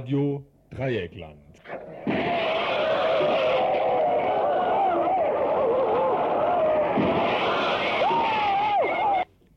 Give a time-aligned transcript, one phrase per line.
[0.00, 1.36] Radio Dreieckland.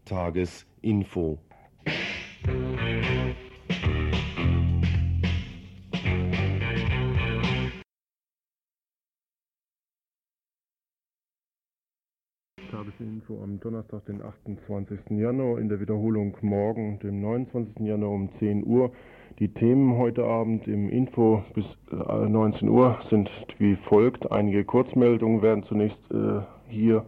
[0.03, 1.39] Tagesinfo.
[12.69, 14.99] Tagesinfo am Donnerstag, den 28.
[15.11, 17.79] Januar, in der Wiederholung morgen, dem 29.
[17.79, 18.91] Januar um 10 Uhr.
[19.39, 24.31] Die Themen heute Abend im Info bis 19 Uhr sind wie folgt.
[24.31, 27.03] Einige Kurzmeldungen werden zunächst äh, hier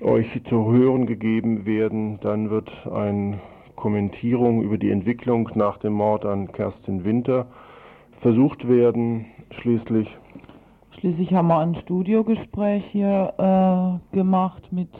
[0.00, 2.18] euch zu hören gegeben werden.
[2.20, 3.38] Dann wird eine
[3.76, 7.46] Kommentierung über die Entwicklung nach dem Mord an Kerstin Winter
[8.20, 9.26] versucht werden.
[9.60, 10.08] Schließlich
[10.98, 13.34] Schließlich haben wir ein Studiogespräch hier
[14.12, 14.90] äh, gemacht mit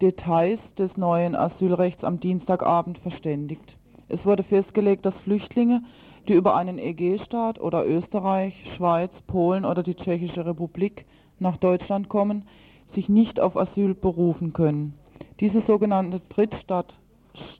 [0.00, 3.76] Details des neuen Asylrechts am Dienstagabend verständigt.
[4.08, 5.82] Es wurde festgelegt, dass Flüchtlinge,
[6.28, 11.06] die über einen EG-Staat oder Österreich, Schweiz, Polen oder die Tschechische Republik
[11.38, 12.46] nach Deutschland kommen,
[12.94, 14.94] sich nicht auf Asyl berufen können.
[15.40, 16.94] Diese sogenannte Drittstaat,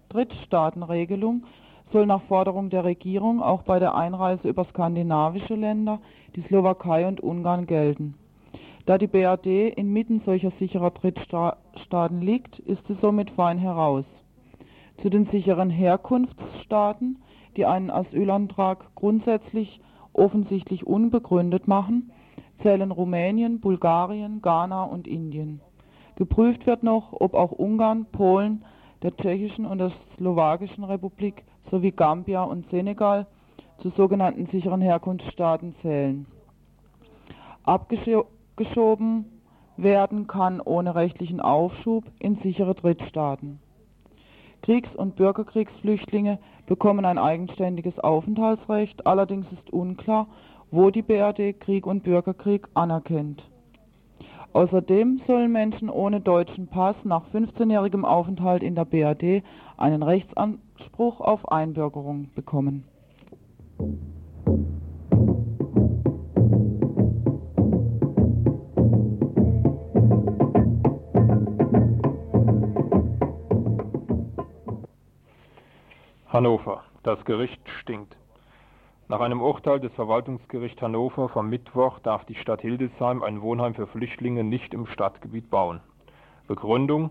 [0.09, 1.45] Drittstaatenregelung
[1.93, 6.01] soll nach Forderung der Regierung auch bei der Einreise über skandinavische Länder,
[6.35, 8.15] die Slowakei und Ungarn gelten.
[8.87, 14.05] Da die BRD inmitten solcher sicherer Drittstaaten liegt, ist sie somit fein heraus.
[15.03, 17.19] Zu den sicheren Herkunftsstaaten,
[17.57, 19.81] die einen Asylantrag grundsätzlich
[20.13, 22.13] offensichtlich unbegründet machen,
[22.63, 25.61] zählen Rumänien, Bulgarien, Ghana und Indien.
[26.15, 28.65] Geprüft wird noch, ob auch Ungarn, Polen,
[29.03, 33.27] der Tschechischen und der Slowakischen Republik sowie Gambia und Senegal
[33.81, 36.27] zu sogenannten sicheren Herkunftsstaaten zählen.
[37.65, 38.27] Abgescho
[38.57, 39.27] abgeschoben
[39.77, 43.61] werden kann ohne rechtlichen Aufschub in sichere Drittstaaten.
[44.63, 50.29] Kriegs- und Bürgerkriegsflüchtlinge bekommen ein eigenständiges Aufenthaltsrecht, allerdings ist unklar,
[50.71, 53.43] wo die BRD Krieg und Bürgerkrieg anerkennt.
[54.55, 59.45] Außerdem sollen Menschen ohne deutschen Pass nach 15-jährigem Aufenthalt in der BRD
[59.77, 62.85] einen Rechtsanspruch auf Einbürgerung bekommen.
[76.37, 76.85] Hannover.
[77.03, 78.15] Das Gericht stinkt.
[79.09, 83.87] Nach einem Urteil des Verwaltungsgerichts Hannover vom Mittwoch darf die Stadt Hildesheim ein Wohnheim für
[83.87, 85.81] Flüchtlinge nicht im Stadtgebiet bauen.
[86.47, 87.09] Begründung: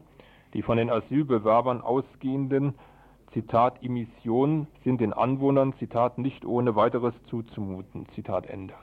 [0.53, 2.75] Die von den Asylbewerbern ausgehenden
[3.33, 8.05] Zitat Emissionen sind den Anwohnern Zitat nicht ohne weiteres zuzumuten.
[8.13, 8.75] Zitat Ende.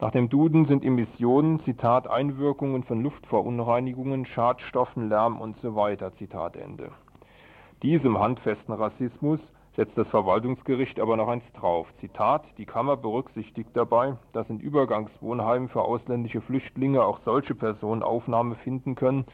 [0.00, 5.74] Nach dem Duden sind Emissionen Zitat Einwirkungen von Luftverunreinigungen, Schadstoffen, Lärm und so.
[6.16, 6.92] Zitat Ende.
[7.82, 9.40] Diesem handfesten Rassismus
[9.76, 11.86] setzt das Verwaltungsgericht aber noch eins drauf.
[12.00, 18.54] Zitat, die Kammer berücksichtigt dabei, dass in Übergangswohnheimen für ausländische Flüchtlinge auch solche Personen Aufnahme
[18.56, 19.24] finden können,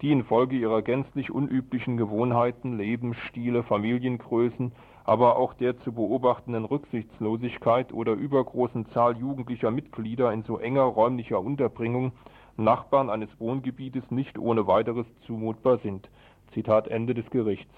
[0.00, 4.72] die infolge ihrer gänzlich unüblichen Gewohnheiten, Lebensstile, Familiengrößen,
[5.04, 11.40] aber auch der zu beobachtenden Rücksichtslosigkeit oder übergroßen Zahl jugendlicher Mitglieder in so enger räumlicher
[11.40, 12.12] Unterbringung
[12.56, 16.08] Nachbarn eines Wohngebietes nicht ohne weiteres zumutbar sind.
[16.52, 17.72] Zitat Ende des Gerichts.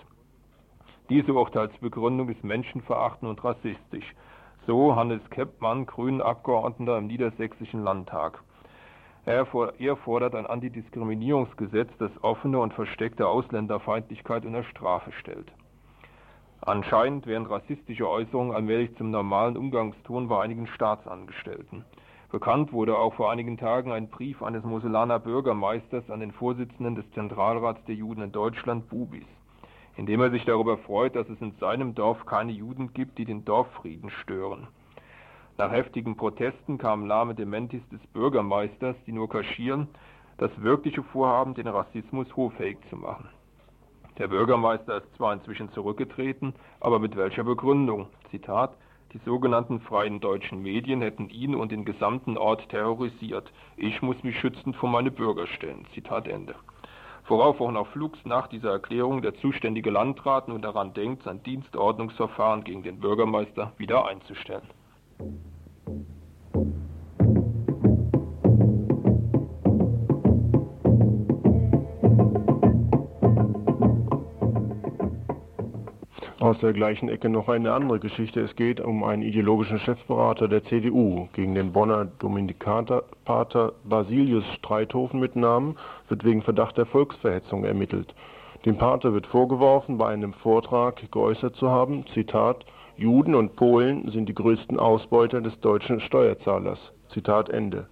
[1.11, 4.15] Diese Urteilsbegründung ist menschenverachtend und rassistisch.
[4.67, 8.43] So Hannes Keppmann, Grünen Abgeordneter im Niedersächsischen Landtag.
[9.27, 15.53] Er, fordert ein Antidiskriminierungsgesetz, das offene und versteckte Ausländerfeindlichkeit unter Strafe stellt.
[16.63, 21.85] Anscheinend werden rassistische Äußerungen allmählich zum normalen Umgangston bei einigen Staatsangestellten.
[22.33, 27.11] Bekannt wurde auch vor einigen Tagen ein Brief eines Moselaner Bürgermeisters an den Vorsitzenden des
[27.13, 29.27] Zentralrats der Juden in Deutschland, Bubis
[29.97, 33.45] indem er sich darüber freut, dass es in seinem Dorf keine Juden gibt, die den
[33.45, 34.67] Dorffrieden stören.
[35.57, 39.89] Nach heftigen Protesten kamen lahme Dementis des Bürgermeisters, die nur kaschieren,
[40.39, 43.29] das wirkliche Vorhaben, den Rassismus hoffähig zu machen.
[44.19, 48.09] Der Bürgermeister ist zwar inzwischen zurückgetreten, aber mit welcher Begründung?
[48.31, 48.77] Zitat,
[49.13, 53.53] die sogenannten freien deutschen Medien hätten ihn und den gesamten Ort terrorisiert.
[53.77, 55.87] Ich muss mich schützend vor meine Bürger stellen.
[55.95, 56.57] Zitat Ende
[57.27, 62.65] worauf auch noch flugs nach dieser Erklärung der zuständige Landrat nun daran denkt, sein Dienstordnungsverfahren
[62.65, 64.69] gegen den Bürgermeister wieder einzustellen.
[76.45, 78.43] Aus der gleichen Ecke noch eine andere Geschichte.
[78.43, 81.27] Es geht um einen ideologischen Chefberater der CDU.
[81.33, 85.79] Gegen den Bonner Dominikanerpater Basilius Streithofen mit Namen
[86.11, 88.15] wird wegen Verdacht der Volksverhetzung ermittelt.
[88.67, 92.67] Dem Pater wird vorgeworfen, bei einem Vortrag geäußert zu haben, Zitat,
[92.99, 96.93] Juden und Polen sind die größten Ausbeuter des deutschen Steuerzahlers.
[97.09, 97.87] Zitat Ende.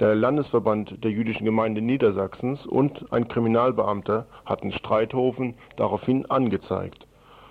[0.00, 7.07] Der Landesverband der jüdischen Gemeinde Niedersachsens und ein Kriminalbeamter hatten Streithofen daraufhin angezeigt.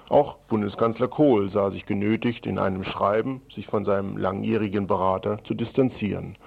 [0.10, 5.54] Auch Bundeskanzler Kohl sah sich genötigt, in einem Schreiben sich von seinem langjährigen Berater zu
[5.54, 6.38] distanzieren.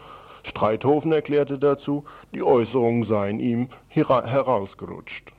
[0.45, 5.33] Streithofen erklärte dazu, die Äußerungen seien ihm herausgerutscht.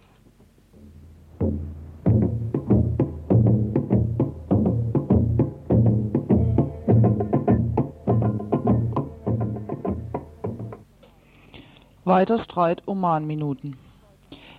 [12.03, 13.77] Weiter Streit um Mahnminuten.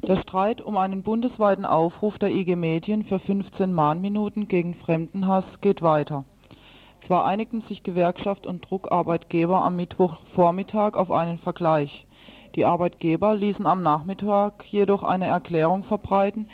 [0.08, 5.80] Der Streit um einen bundesweiten Aufruf der IG Medien für 15 Mahnminuten gegen Fremdenhass geht
[5.80, 6.24] weiter.
[7.06, 12.04] Zwar einigten sich Gewerkschaft und Druckarbeitgeber am Mittwochvormittag auf einen Vergleich.
[12.56, 16.48] Die Arbeitgeber ließen am Nachmittag jedoch eine Erklärung verbreiten,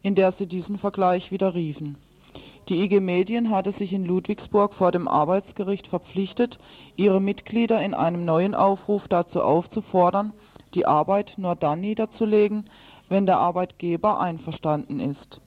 [0.00, 1.98] in der sie diesen Vergleich widerriefen.
[2.70, 6.58] Die IG Medien hatte sich in Ludwigsburg vor dem Arbeitsgericht verpflichtet,
[6.96, 10.32] ihre Mitglieder in einem neuen Aufruf dazu aufzufordern,
[10.72, 12.70] die Arbeit nur dann niederzulegen,
[13.08, 15.40] wenn der Arbeitgeber einverstanden ist.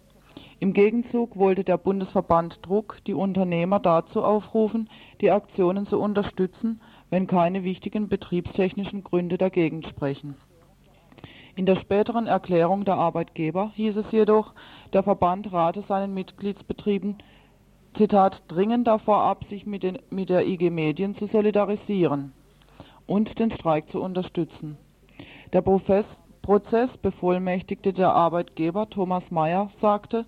[0.60, 4.90] Im Gegenzug wollte der Bundesverband Druck die Unternehmer dazu aufrufen,
[5.22, 10.36] die Aktionen zu unterstützen, wenn keine wichtigen betriebstechnischen Gründe dagegen sprechen.
[11.56, 14.54] In der späteren Erklärung der Arbeitgeber hieß es jedoch,
[14.94, 17.18] der Verband rate seinen Mitgliedsbetrieben
[17.98, 22.32] Zitat, dringend davor ab, sich mit, den, mit der IG Medien zu solidarisieren
[23.08, 24.78] und den Streik zu unterstützen.
[25.52, 26.06] Der Profess
[26.48, 30.26] Prozessbevollmächtigte der Arbeitgeber Thomas Mayer sagte,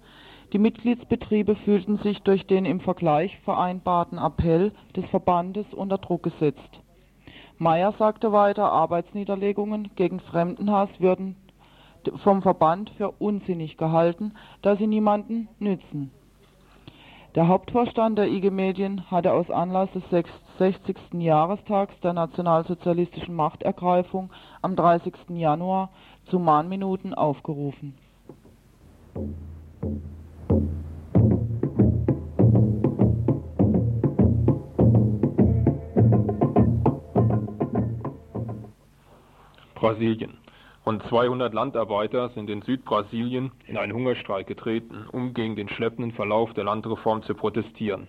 [0.51, 6.81] die Mitgliedsbetriebe fühlten sich durch den im Vergleich vereinbarten Appell des Verbandes unter Druck gesetzt.
[7.57, 11.37] Mayer sagte weiter, Arbeitsniederlegungen gegen Fremdenhass würden
[12.21, 16.11] vom Verband für unsinnig gehalten, da sie niemanden nützen.
[17.35, 20.03] Der Hauptvorstand der IG Medien hatte aus Anlass des
[20.57, 20.97] 60.
[21.13, 24.31] Jahrestags der nationalsozialistischen Machtergreifung
[24.63, 25.13] am 30.
[25.29, 25.91] Januar
[26.29, 27.93] zu Mahnminuten aufgerufen.
[39.75, 40.37] Brasilien.
[40.85, 46.53] Rund 200 Landarbeiter sind in Südbrasilien in einen Hungerstreik getreten, um gegen den schleppenden Verlauf
[46.53, 48.07] der Landreform zu protestieren.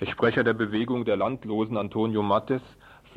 [0.00, 2.62] Der Sprecher der Bewegung der Landlosen, Antonio Mattes,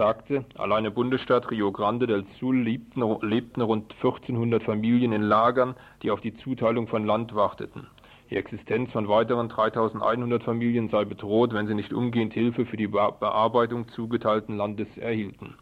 [0.02, 6.10] sagte, alleine Bundesstaat Rio Grande del Sul lebten, lebten rund 1400 Familien in Lagern, die
[6.10, 7.86] auf die Zuteilung von Land warteten.
[8.32, 12.88] Die Existenz von weiteren 3100 Familien sei bedroht, wenn sie nicht umgehend Hilfe für die
[12.88, 15.54] Bearbeitung zugeteilten Landes erhielten.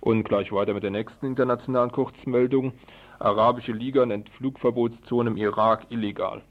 [0.00, 2.72] Und gleich weiter mit der nächsten internationalen Kurzmeldung.
[3.20, 6.42] Arabische Liga nennt Flugverbotszone im Irak illegal.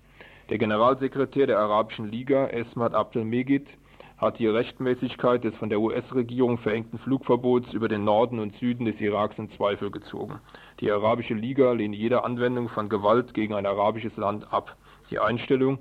[0.50, 3.68] Der Generalsekretär der Arabischen Liga, Esmat Abdel Megid,
[4.18, 9.00] hat die Rechtmäßigkeit des von der US-Regierung verhängten Flugverbots über den Norden und Süden des
[9.00, 10.40] Iraks in Zweifel gezogen.
[10.80, 14.78] Die Arabische Liga lehnt jede Anwendung von Gewalt gegen ein arabisches Land ab.
[15.10, 15.80] Die Einstellung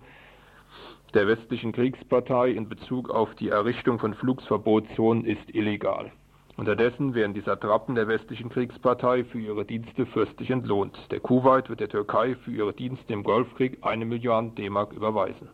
[1.15, 6.11] der westlichen Kriegspartei in Bezug auf die Errichtung von Flugsverbotszonen ist illegal.
[6.57, 10.97] Unterdessen werden die Satrapen der westlichen Kriegspartei für ihre Dienste fürstlich entlohnt.
[11.11, 15.49] Der Kuwait wird der Türkei für ihre Dienste im Golfkrieg eine Million D-Mark überweisen.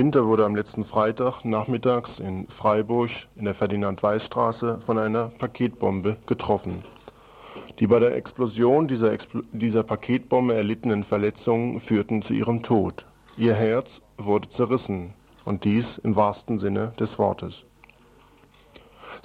[0.00, 6.84] Winter wurde am letzten Freitag nachmittags in Freiburg in der Ferdinand-Weiß-Straße von einer Paketbombe getroffen.
[7.78, 13.04] Die bei der Explosion dieser, Expl dieser Paketbombe erlittenen Verletzungen führten zu ihrem Tod.
[13.36, 15.12] Ihr Herz wurde zerrissen
[15.44, 17.52] und dies im wahrsten Sinne des Wortes.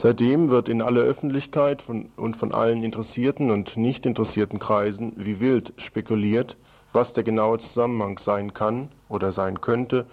[0.01, 5.39] Seitdem wird in aller Öffentlichkeit von, und von allen interessierten und nicht interessierten Kreisen wie
[5.39, 6.58] wild spekuliert,
[6.91, 10.05] was der genaue Zusammenhang sein kann oder sein könnte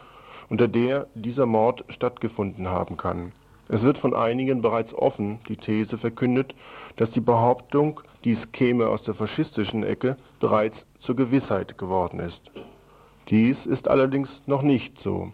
[0.53, 3.33] unter der dieser Mord stattgefunden haben kann.
[3.69, 6.55] Es wird von einigen bereits offen die These verkündet,
[6.97, 12.39] dass die Behauptung, dies käme aus der faschistischen Ecke, bereits zur Gewissheit geworden ist.
[13.31, 15.33] Dies ist allerdings noch nicht so,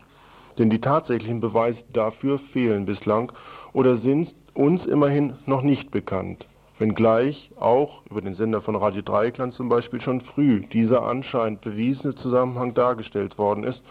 [0.56, 3.32] denn die tatsächlichen Beweise dafür fehlen bislang
[3.72, 6.46] oder sind uns immerhin noch nicht bekannt,
[6.78, 12.14] wenngleich auch über den Sender von Radio Dreikland zum Beispiel schon früh dieser anscheinend bewiesene
[12.14, 13.82] Zusammenhang dargestellt worden ist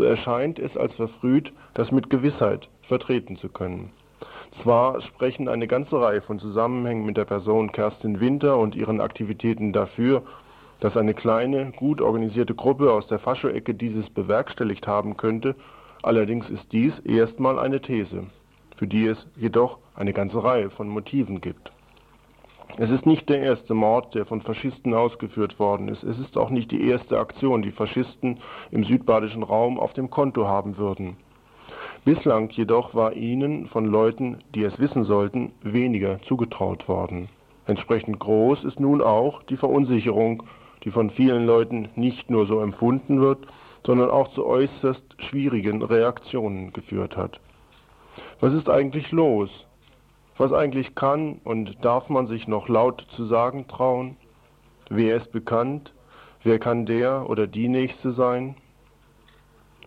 [0.00, 3.90] so erscheint es als verfrüht, das mit Gewissheit vertreten zu können.
[4.62, 9.74] Zwar sprechen eine ganze Reihe von Zusammenhängen mit der Person Kerstin Winter und ihren Aktivitäten
[9.74, 10.22] dafür,
[10.80, 15.54] dass eine kleine, gut organisierte Gruppe aus der Fascho-Ecke dieses bewerkstelligt haben könnte,
[16.02, 18.24] allerdings ist dies erstmal eine These,
[18.78, 21.70] für die es jedoch eine ganze Reihe von Motiven gibt.
[22.76, 26.02] Es ist nicht der erste Mord, der von Faschisten ausgeführt worden ist.
[26.02, 28.38] Es ist auch nicht die erste Aktion, die Faschisten
[28.70, 31.16] im südbadischen Raum auf dem Konto haben würden.
[32.04, 37.28] Bislang jedoch war ihnen von Leuten, die es wissen sollten, weniger zugetraut worden.
[37.66, 40.42] Entsprechend groß ist nun auch die Verunsicherung,
[40.84, 43.46] die von vielen Leuten nicht nur so empfunden wird,
[43.84, 47.38] sondern auch zu äußerst schwierigen Reaktionen geführt hat.
[48.40, 49.50] Was ist eigentlich los?
[50.40, 54.16] Was eigentlich kann und darf man sich noch laut zu sagen trauen?
[54.88, 55.92] Wer ist bekannt?
[56.42, 58.54] Wer kann der oder die Nächste sein?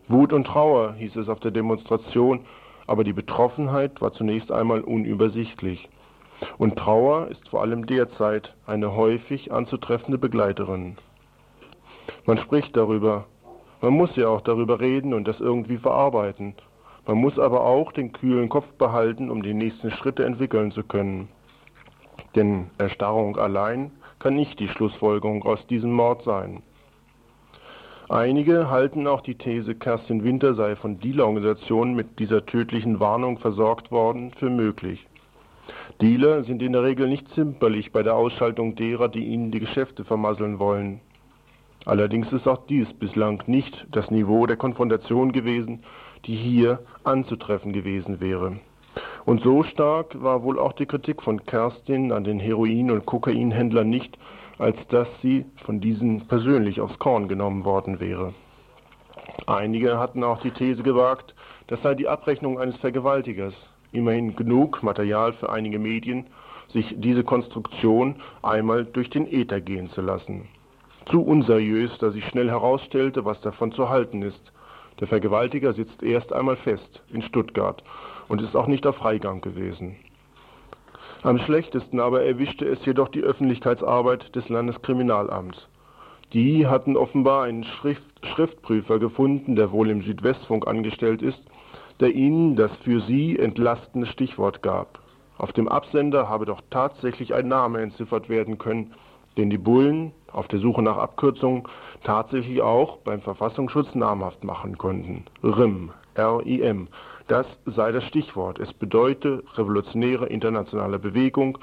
[0.08, 2.42] Wut und Trauer hieß es auf der Demonstration,
[2.86, 5.90] aber die Betroffenheit war zunächst einmal unübersichtlich.
[6.60, 10.98] Und Trauer ist vor allem derzeit eine häufig anzutreffende Begleiterin.
[12.28, 13.26] Man spricht darüber,
[13.82, 16.54] man muss ja auch darüber reden und das irgendwie verarbeiten,
[17.06, 21.28] man muss aber auch den kühlen Kopf behalten, um die nächsten Schritte entwickeln zu können.
[22.36, 26.64] Denn Erstarrung allein kann nicht die Schlussfolgerung aus diesem Mord sein.
[28.10, 33.92] Einige halten auch die These, Kerstin Winter sei von Dealer-Organisationen mit dieser tödlichen Warnung versorgt
[33.92, 35.08] worden, für möglich.
[36.02, 40.04] Dealer sind in der Regel nicht zimperlich bei der Ausschaltung derer, die ihnen die Geschäfte
[40.04, 41.00] vermasseln wollen.
[41.86, 45.84] Allerdings ist auch dies bislang nicht das Niveau der Konfrontation gewesen,
[46.26, 48.58] die hier anzutreffen gewesen wäre.
[49.26, 53.90] Und so stark war wohl auch die Kritik von Kerstin an den Heroin- und Kokainhändlern
[53.90, 54.18] nicht,
[54.58, 58.34] als dass sie von diesen persönlich aufs Korn genommen worden wäre.
[59.48, 61.34] Einige hatten auch die These gewagt,
[61.68, 63.54] das sei die Abrechnung eines Vergewaltigers.
[63.92, 66.28] Immerhin genug Material für einige Medien,
[66.70, 70.48] sich diese Konstruktion einmal durch den Äther gehen zu lassen.
[71.10, 74.53] Zu unseriös, da sich schnell herausstellte, was davon zu halten ist.
[75.00, 77.84] Der Vergewaltiger sitzt erst einmal fest in Stuttgart
[78.28, 79.96] und ist auch nicht auf Freigang gewesen.
[81.24, 85.68] Am schlechtesten aber erwischte es jedoch die Öffentlichkeitsarbeit des Landeskriminalamts.
[86.34, 88.04] Die hatten offenbar einen Schrift
[88.36, 91.42] Schriftprüfer gefunden, der wohl im Südwestfunk angestellt ist,
[92.00, 95.00] der ihnen das für sie entlastende Stichwort gab.
[95.38, 98.94] Auf dem Absender habe doch tatsächlich ein Name entziffert werden können,
[99.38, 101.64] den die Bullen auf der Suche nach Abkürzungen
[102.04, 105.26] tatsächlich auch beim Verfassungsschutz namhaft machen konnten.
[105.44, 106.88] RIM, R-I-M,
[107.28, 108.60] das sei das Stichwort.
[108.60, 111.58] Es bedeute revolutionäre internationale Bewegung.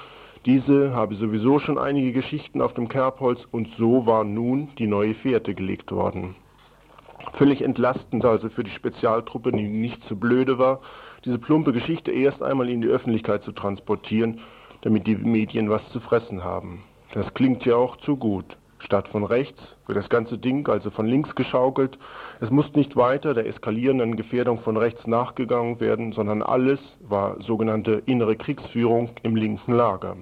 [0.46, 5.14] Diese habe sowieso schon einige Geschichten auf dem Kerbholz und so war nun die neue
[5.14, 6.34] Fährte gelegt worden.
[7.34, 10.80] Völlig entlastend also für die Spezialtruppe, die nicht zu blöde war,
[11.26, 14.40] diese plumpe Geschichte erst einmal in die Öffentlichkeit zu transportieren,
[14.80, 16.82] damit die Medien was zu fressen haben.
[17.12, 18.56] Das klingt ja auch zu gut.
[18.80, 21.98] Statt von rechts wird das ganze Ding also von links geschaukelt.
[22.40, 28.02] Es muss nicht weiter der eskalierenden Gefährdung von rechts nachgegangen werden, sondern alles war sogenannte
[28.06, 30.16] innere Kriegsführung im linken Lager.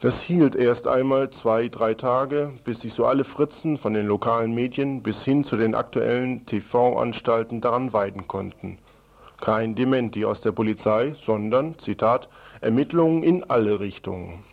[0.00, 4.54] Das hielt erst einmal zwei, drei Tage, bis sich so alle Fritzen von den lokalen
[4.54, 8.78] Medien bis hin zu den aktuellen TV-Anstalten daran weiden konnten.
[9.40, 12.28] Kein Dementi aus der Polizei, sondern, Zitat,
[12.60, 14.44] Ermittlungen in alle Richtungen.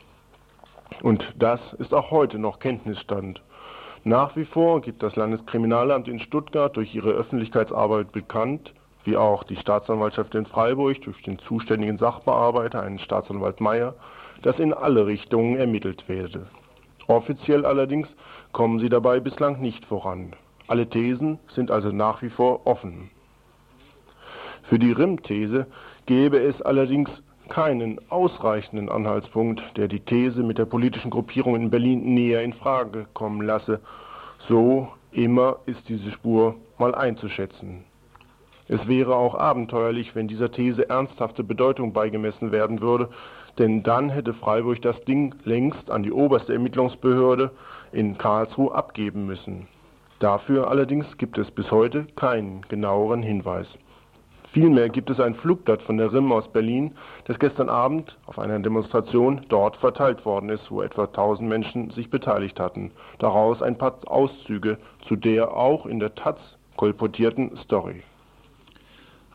[1.01, 3.41] Und das ist auch heute noch Kenntnisstand.
[4.03, 9.55] Nach wie vor gibt das Landeskriminalamt in Stuttgart durch ihre Öffentlichkeitsarbeit bekannt, wie auch die
[9.55, 13.95] Staatsanwaltschaft in Freiburg durch den zuständigen Sachbearbeiter, einen Staatsanwalt Meyer,
[14.43, 16.47] dass in alle Richtungen ermittelt werde.
[17.07, 18.07] Offiziell allerdings
[18.51, 20.33] kommen sie dabei bislang nicht voran.
[20.67, 23.09] Alle Thesen sind also nach wie vor offen.
[24.63, 25.67] Für die RIM-These
[26.05, 27.09] gäbe es allerdings
[27.51, 33.07] keinen ausreichenden Anhaltspunkt, der die These mit der politischen Gruppierung in Berlin näher in Frage
[33.13, 33.81] kommen lasse.
[34.47, 37.83] So immer ist diese Spur mal einzuschätzen.
[38.69, 43.09] Es wäre auch abenteuerlich, wenn dieser These ernsthafte Bedeutung beigemessen werden würde,
[43.59, 47.51] denn dann hätte Freiburg das Ding längst an die oberste Ermittlungsbehörde
[47.91, 49.67] in Karlsruhe abgeben müssen.
[50.19, 53.67] Dafür allerdings gibt es bis heute keinen genaueren Hinweis.
[54.53, 58.59] Vielmehr gibt es ein Flugblatt von der RIM aus Berlin, das gestern Abend auf einer
[58.59, 62.91] Demonstration dort verteilt worden ist, wo etwa 1000 Menschen sich beteiligt hatten.
[63.19, 64.77] Daraus ein paar Auszüge
[65.07, 66.37] zu der auch in der Taz
[66.75, 68.03] kolportierten Story.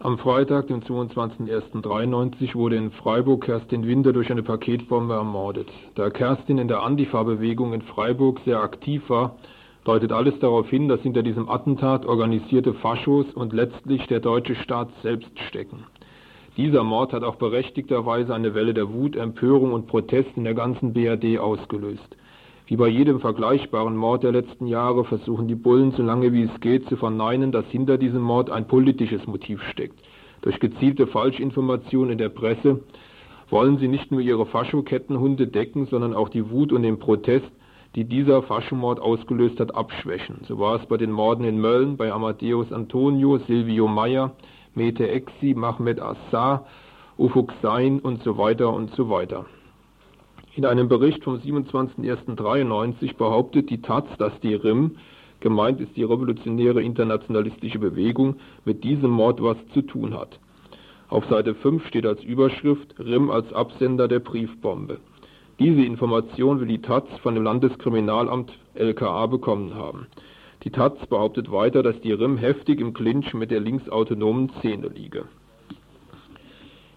[0.01, 5.71] Am Freitag, dem 22.01.93, wurde in Freiburg Kerstin Winter durch eine Paketbombe ermordet.
[5.95, 9.37] Da Kerstin in der Antifa-Bewegung in Freiburg sehr aktiv war,
[9.87, 14.89] deutet alles darauf hin, dass hinter diesem Attentat organisierte Faschos und letztlich der deutsche Staat
[15.03, 15.85] selbst stecken.
[16.57, 20.93] Dieser Mord hat auch berechtigterweise eine Welle der Wut, Empörung und Protest in der ganzen
[20.93, 22.17] BRD ausgelöst.
[22.67, 26.61] Wie bei jedem vergleichbaren Mord der letzten Jahre versuchen die Bullen so lange wie es
[26.61, 30.01] geht zu verneinen, dass hinter diesem Mord ein politisches Motiv steckt.
[30.43, 32.81] Durch gezielte Falschinformation in der Presse
[33.51, 37.51] wollen sie nicht nur ihre Faschokettenhunde decken, sondern auch die Wut und den Protest
[37.97, 40.43] die dieser Faschenmord ausgelöst hat, abschwächen.
[40.47, 44.37] So war es bei den Morden in Mölln, bei Amadeus Antonio, Silvio Meyer,
[44.75, 46.67] Mete Exi, Mahmed Assar,
[47.17, 49.47] Ufuk Sein und so weiter und so weiter.
[50.55, 54.97] In einem Bericht vom 27.01.93 behauptet die Taz, dass die RIM,
[55.41, 60.39] gemeint ist die revolutionäre internationalistische Bewegung, mit diesem Mord was zu tun hat.
[61.09, 64.99] Auf Seite 5 steht als Überschrift RIM als Absender der Briefbombe.
[65.59, 70.07] Diese Information will die taz von dem Landeskriminalamt LKA bekommen haben.
[70.65, 75.25] Die taz behauptet weiter, dass die RIM heftig im Clinch mit der linksautonomen Szene liege.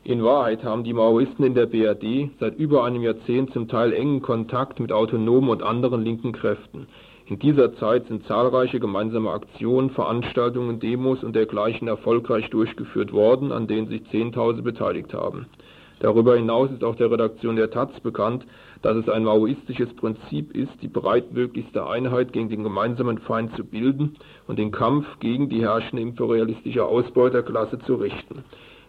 [0.03, 4.21] In Wahrheit haben die Maoisten in der BRD seit über einem Jahrzehnt zum Teil engen
[4.21, 6.87] Kontakt mit autonomen und anderen linken Kräften.
[7.27, 13.67] In dieser Zeit sind zahlreiche gemeinsame Aktionen, Veranstaltungen, Demos und dergleichen erfolgreich durchgeführt worden, an
[13.67, 15.45] denen sich Zehntausende beteiligt haben.
[15.99, 18.45] Darüber hinaus ist auch der Redaktion der taz bekannt,
[18.81, 24.15] dass es ein maoistisches Prinzip ist, die breitmöglichste Einheit gegen den gemeinsamen Feind zu bilden
[24.47, 28.45] und den Kampf gegen die herrschende imperialistische Ausbeuterklasse zu richten.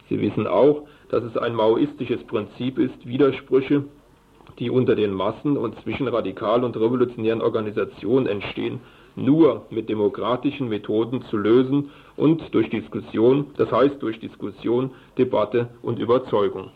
[0.08, 3.84] Sie wissen auch, dass es ein maoistisches Prinzip ist, Widersprüche,
[4.60, 8.80] die unter den Massen und zwischen radikalen und revolutionären Organisationen entstehen,
[9.16, 15.98] nur mit demokratischen Methoden zu lösen und durch Diskussion, das heißt durch Diskussion, Debatte und
[15.98, 16.70] Überzeugung.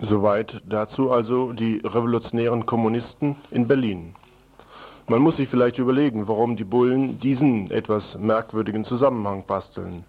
[0.00, 4.14] Soweit dazu also die revolutionären Kommunisten in Berlin.
[5.06, 10.04] Man muss sich vielleicht überlegen, warum die Bullen diesen etwas merkwürdigen Zusammenhang basteln.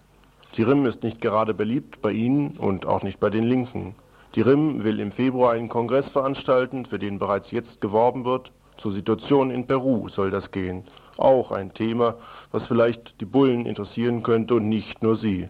[0.56, 3.94] Die RIM ist nicht gerade beliebt bei ihnen und auch nicht bei den Linken.
[4.34, 8.50] Die RIM will im Februar einen Kongress veranstalten, für den bereits jetzt geworben wird.
[8.78, 10.84] Zur Situation in Peru soll das gehen.
[11.16, 12.16] Auch ein Thema,
[12.50, 15.48] was vielleicht die Bullen interessieren könnte und nicht nur sie.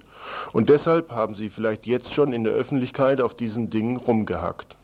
[0.52, 4.76] Und deshalb haben sie vielleicht jetzt schon in der Öffentlichkeit auf diesen Dingen rumgehackt.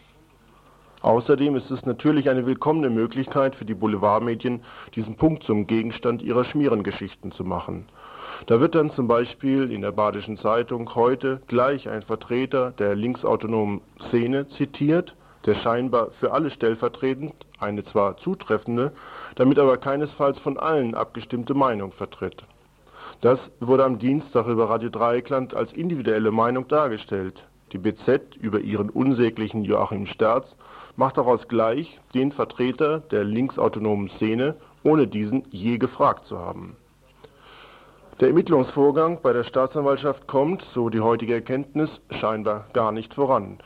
[1.02, 4.62] Außerdem ist es natürlich eine willkommene Möglichkeit für die Boulevardmedien,
[4.94, 7.86] diesen Punkt zum Gegenstand ihrer Schmierengeschichten zu machen.
[8.46, 13.80] Da wird dann zum Beispiel in der Badischen Zeitung heute gleich ein Vertreter der linksautonomen
[14.08, 15.14] Szene zitiert,
[15.46, 18.92] der scheinbar für alle stellvertretend eine zwar zutreffende,
[19.36, 22.44] damit aber keinesfalls von allen abgestimmte Meinung vertritt.
[23.22, 27.40] Das wurde am Dienstag über Radio Dreieckland als individuelle Meinung dargestellt.
[27.70, 30.44] Die BZ über ihren unsäglichen Joachim Sterz
[30.96, 36.76] macht daraus gleich den Vertreter der linksautonomen Szene, ohne diesen je gefragt zu haben.
[38.18, 43.58] Der Ermittlungsvorgang bei der Staatsanwaltschaft kommt, so die heutige Erkenntnis, scheinbar gar nicht voran.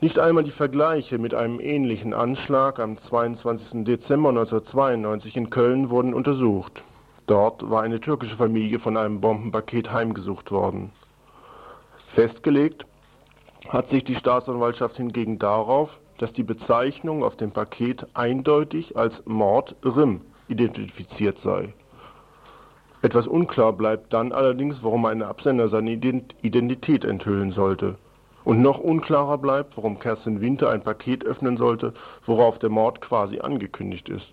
[0.00, 3.84] Nicht einmal die Vergleiche mit einem ähnlichen Anschlag am 22.
[3.84, 6.82] Dezember 1992 in Köln wurden untersucht.
[7.26, 10.90] Dort war eine türkische Familie von einem Bombenpaket heimgesucht worden.
[12.14, 12.84] Festgelegt
[13.68, 19.74] hat sich die Staatsanwaltschaft hingegen darauf, dass die Bezeichnung auf dem Paket eindeutig als Mord
[19.84, 21.72] Rim identifiziert sei.
[23.02, 27.96] Etwas unklar bleibt dann allerdings, warum ein Absender seine Identität enthüllen sollte.
[28.44, 31.94] Und noch unklarer bleibt, warum Kerstin Winter ein Paket öffnen sollte,
[32.26, 34.26] worauf der Mord quasi angekündigt ist.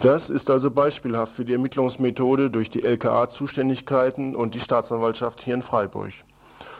[0.00, 5.62] Das ist also beispielhaft für die Ermittlungsmethode durch die LKA-Zuständigkeiten und die Staatsanwaltschaft hier in
[5.62, 6.12] Freiburg.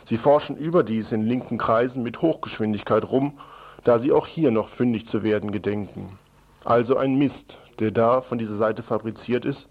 [0.08, 3.38] Sie forschen überdies in linken Kreisen mit Hochgeschwindigkeit rum,
[3.84, 6.18] da sie auch hier noch fündig zu werden gedenken.
[6.64, 9.68] Also ein Mist, der da von dieser Seite fabriziert ist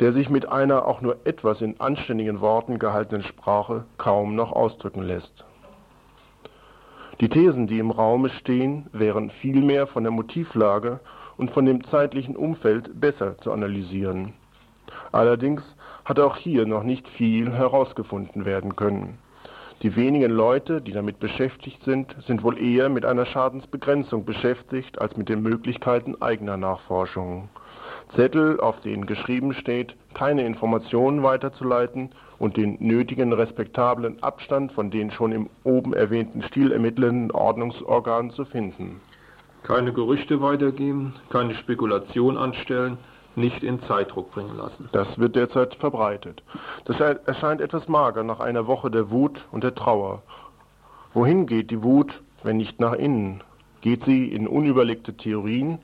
[0.00, 5.02] der sich mit einer auch nur etwas in anständigen Worten gehaltenen Sprache kaum noch ausdrücken
[5.02, 5.44] lässt.
[7.20, 11.00] Die Thesen, die im Raume stehen, wären vielmehr von der Motivlage
[11.36, 14.34] und von dem zeitlichen Umfeld besser zu analysieren.
[15.12, 15.62] Allerdings
[16.04, 19.18] hat auch hier noch nicht viel herausgefunden werden können.
[19.82, 25.16] Die wenigen Leute, die damit beschäftigt sind, sind wohl eher mit einer Schadensbegrenzung beschäftigt als
[25.16, 27.48] mit den Möglichkeiten eigener Nachforschungen.
[28.14, 35.10] Zettel, auf denen geschrieben steht, keine Informationen weiterzuleiten und den nötigen respektablen Abstand von den
[35.10, 39.00] schon im oben erwähnten Stil ermittelnden Ordnungsorganen zu finden.
[39.62, 42.98] Keine Gerüchte weitergeben, keine Spekulation anstellen,
[43.36, 44.88] nicht in Zeitdruck bringen lassen.
[44.92, 46.42] Das wird derzeit verbreitet.
[46.84, 50.22] Das erscheint etwas mager nach einer Woche der Wut und der Trauer.
[51.14, 53.42] Wohin geht die Wut, wenn nicht nach innen?
[53.80, 55.78] Geht sie in unüberlegte Theorien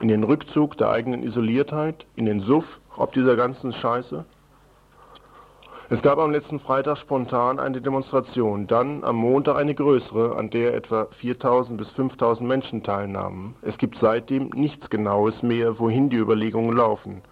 [0.00, 2.64] in den Rückzug der eigenen Isoliertheit, in den Suff,
[2.96, 4.24] ob dieser ganzen Scheiße?
[5.94, 10.74] Es gab am letzten Freitag spontan eine Demonstration, dann am Montag eine größere, an der
[10.74, 13.54] etwa 4000 bis 5000 Menschen teilnahmen.
[13.62, 17.22] Es gibt seitdem nichts Genaues mehr, wohin die Überlegungen laufen.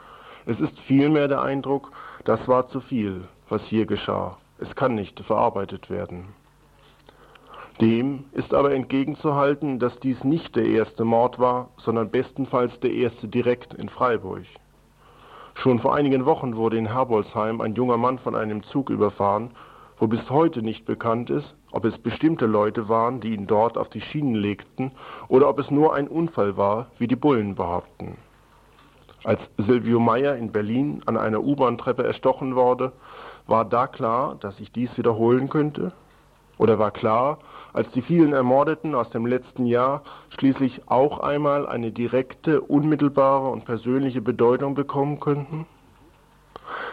[0.47, 1.91] Es ist vielmehr der Eindruck,
[2.25, 4.39] das war zu viel, was hier geschah.
[4.61, 6.29] Es kann nicht verarbeitet werden.
[7.81, 13.27] Dem ist aber entgegenzuhalten, dass dies nicht der erste Mord war, sondern bestenfalls der erste
[13.27, 14.45] direkt in Freiburg.
[15.55, 19.51] Schon vor einigen Wochen wurde in Herbolzheim ein junger Mann von einem Zug überfahren,
[19.99, 23.89] wo bis heute nicht bekannt ist, ob es bestimmte Leute waren, die ihn dort auf
[23.91, 24.93] die Schienen legten,
[25.29, 28.17] oder ob es nur ein Unfall war, wie die Bullen behaupten.
[29.25, 32.93] Als Silvio Meyer in Berlin an einer U-Bahn-Treppe erstochen wurde,
[33.47, 35.93] war da klar, dass sich dies wiederholen könnte?
[36.59, 37.39] Oder war klar,
[37.73, 40.03] als die vielen Ermordeten aus dem letzten Jahr
[40.39, 45.67] schließlich auch einmal eine direkte, unmittelbare und persönliche Bedeutung bekommen könnten?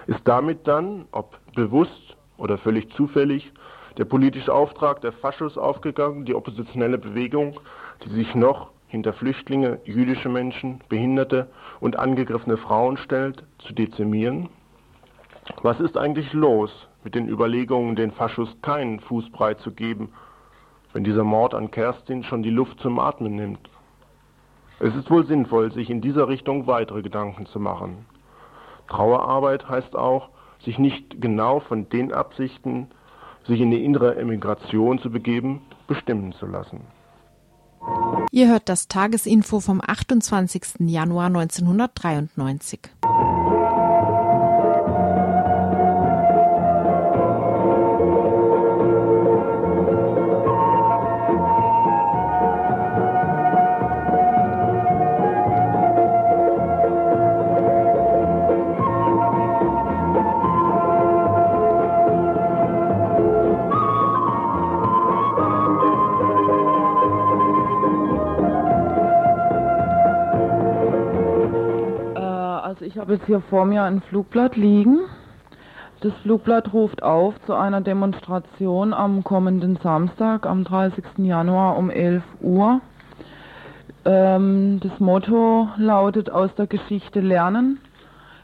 [0.08, 3.52] Ist damit dann, ob bewusst oder völlig zufällig,
[3.98, 7.60] der politische Auftrag der Faschos aufgegangen, die oppositionelle Bewegung,
[8.06, 14.50] die sich noch hinter Flüchtlinge, jüdische Menschen, Behinderte und angegriffene Frauen stellt, zu dezimieren?
[15.62, 16.72] Was ist eigentlich los
[17.04, 20.10] mit den Überlegungen, den Faschos keinen Fußbrei zu geben
[20.94, 23.70] wenn dieser Mord an Kerstin schon die Luft zum Atmen nimmt.
[24.80, 28.06] Es ist wohl sinnvoll, sich in dieser Richtung weitere Gedanken zu machen.
[28.88, 30.30] Trauerarbeit heißt auch,
[30.64, 32.88] sich nicht genau von den Absichten,
[33.46, 36.82] sich in die innere Emigration zu begeben, bestimmen zu lassen.
[38.32, 40.80] Ihr hört das Tagesinfo vom 28.
[40.80, 42.80] Januar 1993.
[73.10, 75.00] habe jetzt hier vor mir ein Flugblatt liegen.
[76.02, 81.04] Das Flugblatt ruft auf zu einer Demonstration am kommenden Samstag, am 30.
[81.18, 82.82] Januar um 11 Uhr.
[84.06, 87.80] Ähm, das Motto lautet aus der Geschichte lernen,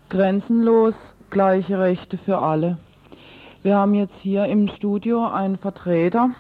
[0.10, 0.96] grenzenlos,
[1.30, 2.80] gleiche Rechte für alle.
[3.62, 6.32] Wir haben jetzt hier im Studio einen Vertreter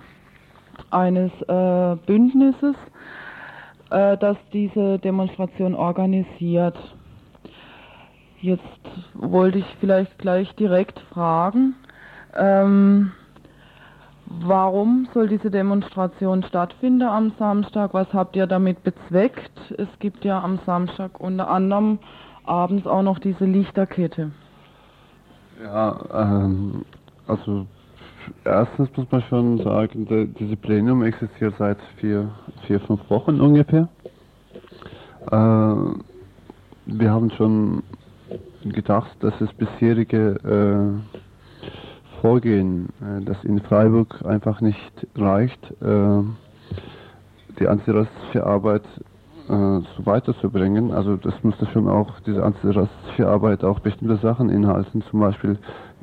[0.89, 2.75] eines äh, Bündnisses,
[3.91, 6.75] äh, das diese Demonstration organisiert.
[8.45, 8.61] Jetzt
[9.15, 11.73] wollte ich vielleicht gleich direkt fragen,
[12.35, 13.11] ähm,
[14.27, 17.95] warum soll diese Demonstration stattfinden am Samstag?
[17.95, 19.59] Was habt ihr damit bezweckt?
[19.79, 21.97] Es gibt ja am Samstag unter anderem
[22.43, 24.29] abends auch noch diese Lichterkette.
[25.63, 26.85] Ja, ähm,
[27.25, 27.65] also
[28.43, 32.29] erstens muss man schon sagen, die, diese Plenum existiert seit vier,
[32.67, 33.89] vier fünf Wochen ungefähr.
[35.31, 35.35] Äh,
[36.85, 37.81] wir haben schon
[38.71, 46.23] gedacht, dass das bisherige äh, Vorgehen, äh, das in Freiburg einfach nicht reicht, äh,
[47.59, 48.83] die antirassistische Arbeit
[49.47, 50.91] äh, so weiterzubringen.
[50.91, 55.57] Also das müsste schon auch, diese antirassistische Arbeit auch bestimmte Sachen inhalten, zum Beispiel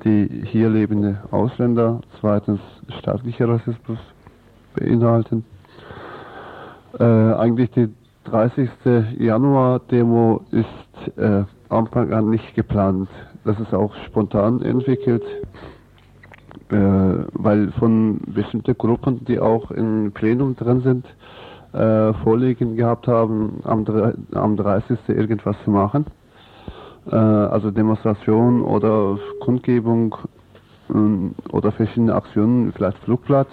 [0.05, 2.61] die hier lebende Ausländer, zweitens
[2.99, 3.99] staatlicher Rassismus
[4.75, 5.45] beinhalten.
[6.99, 7.89] Äh, eigentlich die
[8.25, 8.69] 30.
[9.19, 13.09] Januar-Demo ist äh, Anfang an nicht geplant.
[13.45, 15.23] Das ist auch spontan entwickelt,
[16.71, 16.77] äh,
[17.33, 21.07] weil von bestimmten Gruppen, die auch im Plenum drin sind,
[21.73, 23.85] äh, Vorlegen gehabt haben, am,
[24.35, 24.99] am 30.
[25.09, 26.07] irgendwas zu machen.
[27.11, 30.15] Äh, also Demonstration oder Kundgebung
[30.91, 33.49] äh, oder verschiedene Aktionen, vielleicht Flugblatt.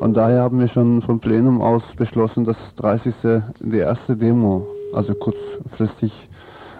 [0.00, 3.14] Und daher haben wir schon vom Plenum aus beschlossen, dass 30.
[3.60, 6.12] die erste Demo, also kurzfristig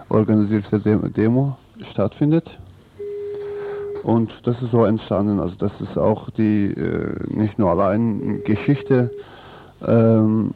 [0.07, 1.57] organisierte Demo
[1.91, 2.49] stattfindet.
[4.03, 5.39] Und das ist so entstanden.
[5.39, 9.11] Also das ist auch die äh, nicht nur allein Geschichte
[9.85, 10.53] ähm,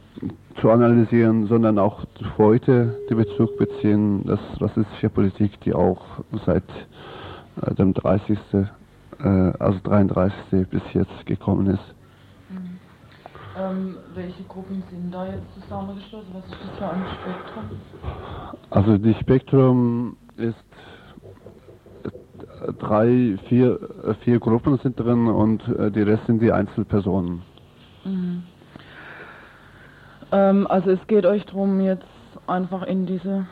[0.62, 2.06] zu analysieren, sondern auch
[2.38, 6.02] heute die Bezug beziehen, dass rassistische Politik, die auch
[6.46, 6.64] seit
[7.62, 8.38] äh, dem 30.
[8.54, 9.26] Äh,
[9.60, 10.68] also 33.
[10.70, 11.96] bis jetzt gekommen ist.
[13.56, 16.30] Ähm, welche Gruppen sind da jetzt zusammengeschlossen?
[16.34, 17.70] Was ist das für ein Spektrum?
[18.72, 20.56] Also die Spektrum ist
[22.80, 23.80] drei, vier,
[24.22, 27.44] vier Gruppen sind drin und äh, die Rest sind die Einzelpersonen.
[28.06, 28.44] Mhm.
[30.32, 32.06] Ähm, also es geht euch darum, jetzt
[32.48, 33.46] einfach in diese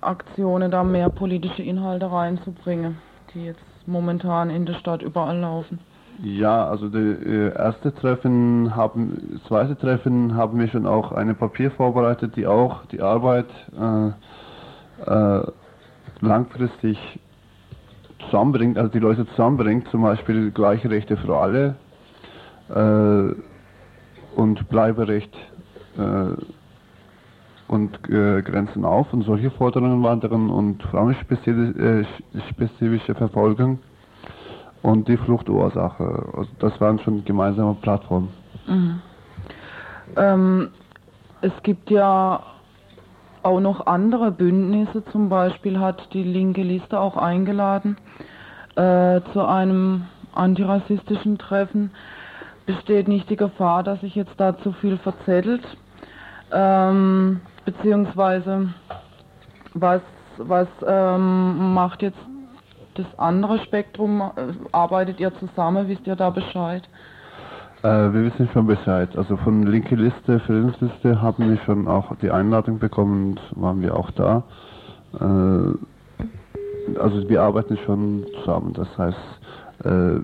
[0.00, 2.96] Aktionen da mehr politische Inhalte reinzubringen,
[3.34, 5.78] die jetzt momentan in der Stadt überall laufen.
[6.22, 11.34] Ja, also das äh, erste Treffen haben, das zweite Treffen haben wir schon auch ein
[11.34, 13.46] Papier vorbereitet, die auch die Arbeit
[13.78, 14.08] äh,
[15.10, 15.42] äh,
[16.20, 16.98] langfristig
[18.26, 21.76] zusammenbringt, also die Leute zusammenbringt, zum Beispiel gleiche Rechte für alle
[22.68, 23.30] äh,
[24.38, 25.34] und Bleiberecht
[25.96, 26.34] äh,
[27.68, 33.78] und Grenzen auf und solche Forderungen waren drin und frauenspezifische Verfolgung
[34.82, 36.04] und die Fluchtursache.
[36.36, 38.28] Also das waren schon gemeinsame Plattformen.
[38.66, 39.02] Mhm.
[40.16, 40.68] Ähm,
[41.42, 42.42] es gibt ja
[43.42, 47.96] auch noch andere Bündnisse, zum Beispiel hat die linke Liste auch eingeladen
[48.76, 51.90] äh, zu einem antirassistischen Treffen.
[52.66, 55.62] Besteht nicht die Gefahr, dass sich jetzt da zu viel verzettelt?
[56.52, 58.74] Ähm, beziehungsweise
[59.74, 60.02] was,
[60.36, 62.18] was ähm, macht jetzt
[63.02, 64.22] das andere Spektrum?
[64.72, 65.88] Arbeitet ihr zusammen?
[65.88, 66.88] Wisst ihr da Bescheid?
[67.82, 69.16] Äh, wir wissen schon Bescheid.
[69.16, 73.96] Also von linke Liste, Filmsliste haben wir schon auch die Einladung bekommen und waren wir
[73.96, 74.42] auch da.
[75.14, 78.74] Äh, also wir arbeiten schon zusammen.
[78.74, 79.18] Das heißt,
[79.84, 80.20] äh,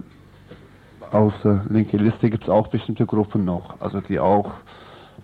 [1.15, 4.51] außer linke Liste gibt es auch bestimmte Gruppen noch, also die auch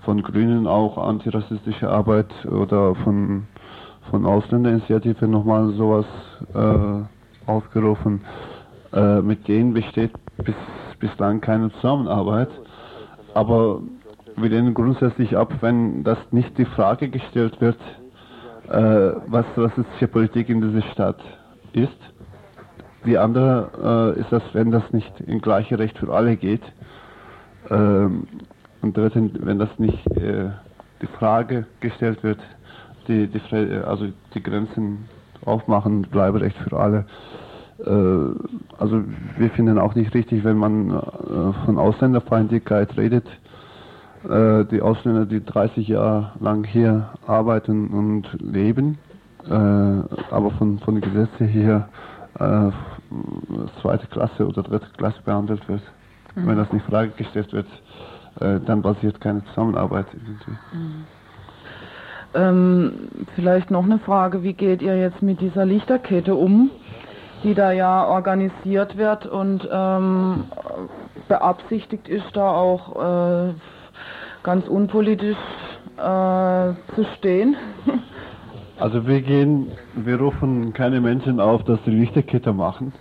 [0.05, 3.47] von Grünen auch antirassistische Arbeit oder von,
[4.11, 6.07] von Ausländerinitiative nochmal sowas
[6.55, 8.23] äh, aufgerufen.
[8.93, 10.13] Äh, mit denen besteht
[10.45, 10.55] bis,
[10.99, 12.51] bislang keine Zusammenarbeit,
[13.35, 13.81] aber
[14.37, 17.79] wir lehnen grundsätzlich ab, wenn das nicht die Frage gestellt wird,
[18.69, 21.21] äh, was rassistische Politik in dieser Stadt
[21.73, 21.99] ist.
[23.05, 26.63] Die andere äh, ist das, wenn das nicht in gleiche Recht für alle geht.
[27.71, 28.27] Ähm,
[28.81, 30.51] und drittens, wenn das nicht äh,
[31.01, 32.39] die Frage gestellt wird,
[33.09, 33.41] die, die,
[33.85, 35.09] also die Grenzen
[35.45, 37.07] aufmachen, Bleiberecht für alle.
[37.85, 39.03] Äh, also
[39.39, 43.27] wir finden auch nicht richtig, wenn man äh, von Ausländerfeindlichkeit redet.
[44.29, 48.99] Äh, die Ausländer, die 30 Jahre lang hier arbeiten und leben,
[49.45, 51.89] aber von, von Gesetzen hier
[52.39, 55.83] zweite Klasse oder dritte Klasse behandelt wird.
[56.37, 56.47] Mhm.
[56.47, 57.67] Wenn das nicht Frage gestellt wird,
[58.39, 60.53] dann basiert keine Zusammenarbeit irgendwie.
[60.73, 61.05] Mhm.
[62.35, 66.71] Ähm, vielleicht noch eine Frage, wie geht ihr jetzt mit dieser Lichterkette um?
[67.43, 70.45] die da ja organisiert wird und ähm,
[71.29, 73.55] beabsichtigt ist, da auch äh,
[74.43, 75.37] ganz unpolitisch
[75.97, 77.57] äh, zu stehen.
[78.79, 82.93] Also wir gehen, wir rufen keine Menschen auf, dass sie Lichterkette machen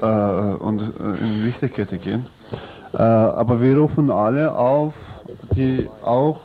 [0.00, 2.26] äh, und äh, in Lichterkette gehen.
[2.94, 4.94] Äh, aber wir rufen alle auf,
[5.54, 6.40] die auch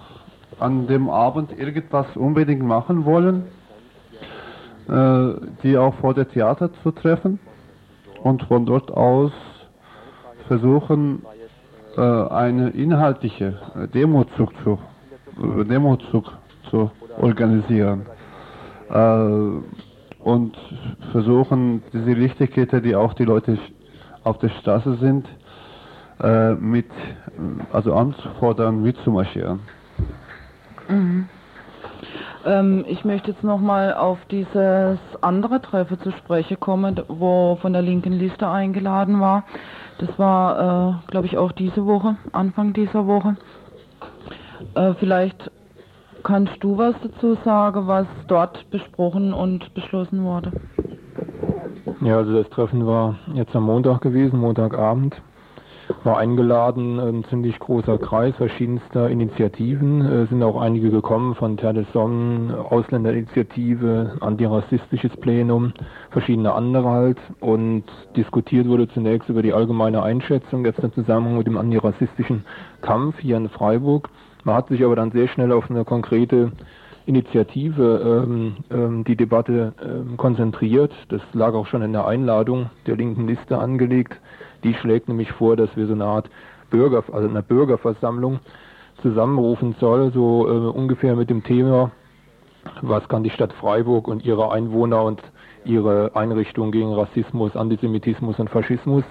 [0.60, 3.44] an dem Abend irgendwas unbedingt machen wollen,
[4.90, 7.40] äh, die auch vor der Theater zu treffen
[8.24, 9.32] und von dort aus
[10.48, 11.24] versuchen,
[11.96, 14.80] äh, eine inhaltliche Demozug zu,
[15.38, 16.32] Demozug
[16.70, 18.06] zu organisieren
[20.20, 20.58] und
[21.12, 23.60] versuchen, diese Lichterkette, die auch die Leute
[24.24, 25.28] auf der Straße sind,
[26.60, 26.88] mit,
[27.72, 29.60] also anzufordern, mitzumarschieren.
[30.90, 31.30] Mhm.
[32.46, 37.82] Ähm, ich möchte jetzt nochmal auf dieses andere Treffen zu sprechen kommen, wo von der
[37.82, 39.44] linken Liste eingeladen war.
[40.00, 43.36] Das war, äh, glaube ich, auch diese Woche, Anfang dieser Woche.
[44.76, 45.52] Äh, vielleicht
[46.24, 50.52] kannst du was dazu sagen, was dort besprochen und beschlossen wurde?
[52.02, 55.22] Ja, also das Treffen war jetzt am Montag gewesen, Montagabend
[56.04, 61.58] war eingeladen, ein ziemlich großer Kreis verschiedenster Initiativen, Es äh, sind auch einige gekommen von
[61.58, 65.74] Terre des Sonnen, Ausländerinitiative, antirassistisches Plenum,
[66.12, 67.84] verschiedene andere halt und
[68.16, 72.46] diskutiert wurde zunächst über die allgemeine Einschätzung jetzt im Zusammenhang mit dem antirassistischen
[72.82, 74.10] Kampf hier in Freiburg.
[74.44, 76.52] Man hat sich aber dann sehr schnell auf eine konkrete
[77.06, 80.94] Initiative ähm, ähm, die Debatte ähm, konzentriert.
[81.10, 84.16] Das lag auch schon in der Einladung der linken Liste angelegt.
[84.64, 86.30] Die schlägt nämlich vor, dass wir so eine Art
[86.70, 88.40] Bürger, also eine Bürgerversammlung
[89.02, 91.92] zusammenrufen soll, so äh, ungefähr mit dem Thema,
[92.82, 95.22] was kann die Stadt Freiburg und ihre Einwohner und
[95.66, 99.04] ihre Einrichtungen gegen Rassismus, Antisemitismus und Faschismus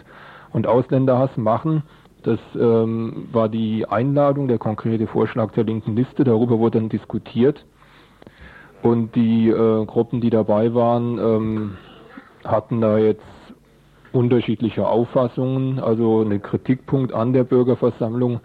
[0.53, 1.83] und Ausländerhass machen.
[2.23, 6.25] Das ähm, war die Einladung, der konkrete Vorschlag der linken Liste.
[6.25, 7.65] Darüber wurde dann diskutiert.
[8.83, 11.77] Und die äh, Gruppen, die dabei waren, ähm,
[12.45, 13.23] hatten da jetzt
[14.13, 15.79] unterschiedliche Auffassungen.
[15.81, 18.41] Also ein Kritikpunkt an der Bürgerversammlung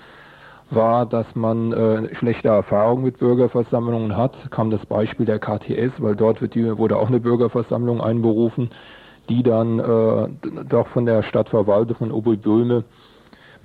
[0.70, 4.36] war, dass man äh, schlechte Erfahrungen mit Bürgerversammlungen hat.
[4.52, 8.72] Kam das Beispiel der KTS, weil dort wird die, wurde auch eine Bürgerversammlung einberufen,
[9.30, 10.28] die dann äh,
[10.68, 12.84] doch von der Stadtverwaltung von Oberböhme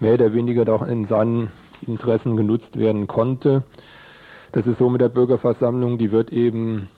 [0.01, 1.51] mehr oder weniger doch in seinen
[1.87, 3.63] Interessen genutzt werden konnte.
[4.53, 6.89] Das ist so mit der Bürgerversammlung, die wird eben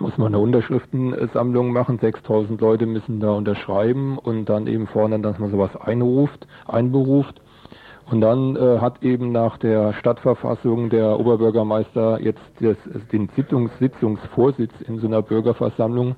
[0.00, 1.98] muss man eine Unterschriftensammlung machen.
[1.98, 7.40] 6000 Leute müssen da unterschreiben und dann eben fordern, dass man sowas einruft, einberuft.
[8.10, 12.76] Und dann äh, hat eben nach der Stadtverfassung der Oberbürgermeister jetzt das,
[13.12, 16.16] den Sitzungs Sitzungsvorsitz in so einer Bürgerversammlung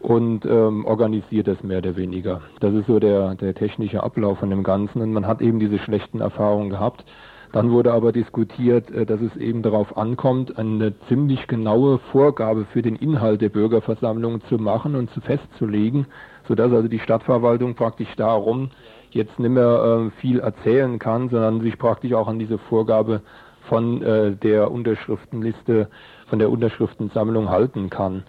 [0.00, 2.40] und ähm, organisiert das mehr oder weniger.
[2.60, 5.02] Das ist so der, der technische Ablauf von dem Ganzen.
[5.02, 7.04] Und man hat eben diese schlechten Erfahrungen gehabt.
[7.52, 12.82] Dann wurde aber diskutiert, äh, dass es eben darauf ankommt, eine ziemlich genaue Vorgabe für
[12.82, 16.06] den Inhalt der Bürgerversammlung zu machen und zu festzulegen,
[16.46, 18.70] sodass also die Stadtverwaltung praktisch darum
[19.10, 23.22] jetzt nicht mehr äh, viel erzählen kann, sondern sich praktisch auch an diese Vorgabe
[23.68, 25.88] von äh, der Unterschriftenliste,
[26.28, 28.22] von der Unterschriftensammlung halten kann.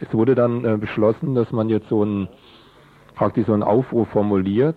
[0.00, 2.28] Es wurde dann beschlossen, dass man jetzt so ein
[3.16, 4.76] praktisch so einen Aufruf formuliert,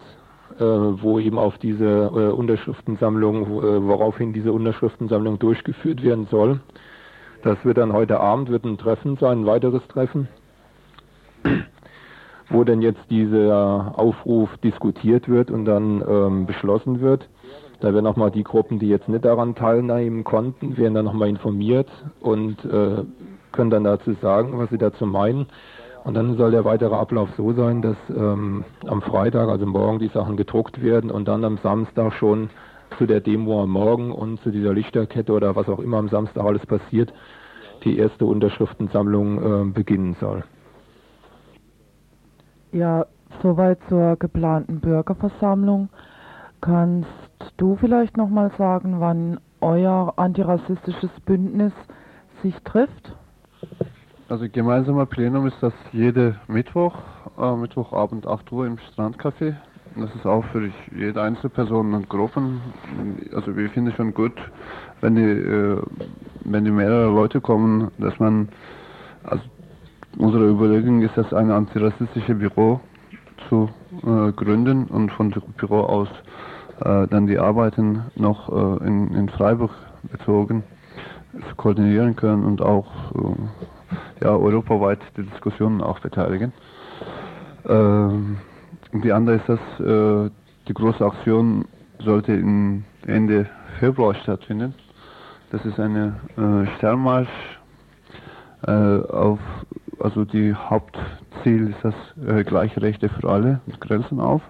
[0.65, 6.59] wo eben auf diese äh, Unterschriftensammlung, äh, woraufhin diese Unterschriftensammlung durchgeführt werden soll.
[7.43, 10.27] Das wird dann heute Abend wird ein Treffen sein, ein weiteres Treffen,
[12.49, 17.27] wo dann jetzt dieser Aufruf diskutiert wird und dann ähm, beschlossen wird.
[17.79, 21.89] Da werden nochmal die Gruppen, die jetzt nicht daran teilnehmen konnten, werden dann nochmal informiert
[22.19, 23.03] und äh,
[23.51, 25.47] können dann dazu sagen, was sie dazu meinen.
[26.03, 30.07] Und dann soll der weitere Ablauf so sein, dass ähm, am Freitag, also morgen, die
[30.07, 32.49] Sachen gedruckt werden und dann am Samstag schon
[32.97, 36.43] zu der Demo am Morgen und zu dieser Lichterkette oder was auch immer am Samstag
[36.43, 37.13] alles passiert,
[37.83, 40.43] die erste Unterschriftensammlung äh, beginnen soll.
[42.71, 43.05] Ja,
[43.43, 45.89] soweit zur geplanten Bürgerversammlung.
[46.61, 47.09] Kannst
[47.57, 51.73] du vielleicht nochmal sagen, wann euer antirassistisches Bündnis
[52.41, 53.15] sich trifft?
[54.31, 56.95] Also gemeinsamer Plenum ist das jede Mittwoch,
[57.37, 59.55] äh, Mittwochabend 8 Uhr im Strandcafé.
[59.97, 62.61] Das ist auch für jede einzelne Person und Gruppen.
[63.35, 64.31] Also wir finden schon gut,
[65.01, 65.81] wenn die, äh,
[66.45, 68.47] wenn die mehrere Leute kommen, dass man,
[69.25, 69.43] also
[70.17, 72.79] unsere Überlegung ist, dass ein antirassistisches Büro
[73.49, 73.69] zu
[74.01, 76.07] äh, gründen und von dem Büro aus
[76.79, 79.71] äh, dann die Arbeiten noch äh, in, in Freiburg
[80.09, 80.63] bezogen
[81.33, 83.80] zu koordinieren können und auch äh,
[84.21, 86.51] ja, europaweit die Diskussionen auch beteiligen.
[86.51, 86.81] Äh,
[87.67, 88.37] Ähm,
[88.93, 90.29] die andere ist, dass äh,
[90.67, 91.65] die große Aktion
[91.99, 93.47] sollte in Ende
[93.79, 94.73] Februar stattfinden.
[95.51, 97.29] Das ist eine äh, Sternmarsch
[98.65, 99.39] äh, auf,
[99.99, 104.41] also die Hauptziel ist das äh, gleiche Rechte für alle mit Grenzen auf.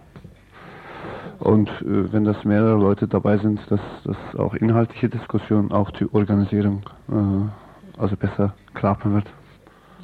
[1.39, 6.07] Und äh, wenn das mehrere Leute dabei sind, dass das auch inhaltliche Diskussion, auch die
[6.13, 9.31] Organisierung äh, also besser klappen wird.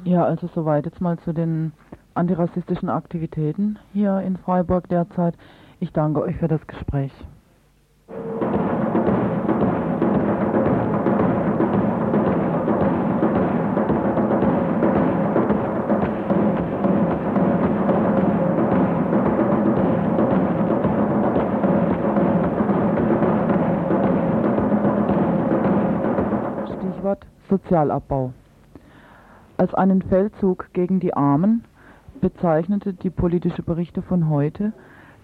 [0.04, 1.72] Ja, also soweit jetzt mal zu den
[2.14, 5.34] antirassistischen Aktivitäten hier in Freiburg derzeit.
[5.80, 7.12] Ich danke euch für das Gespräch.
[26.66, 28.32] Stichwort Sozialabbau.
[29.58, 31.64] Als einen Feldzug gegen die Armen
[32.20, 34.72] bezeichnete die politische Berichte von heute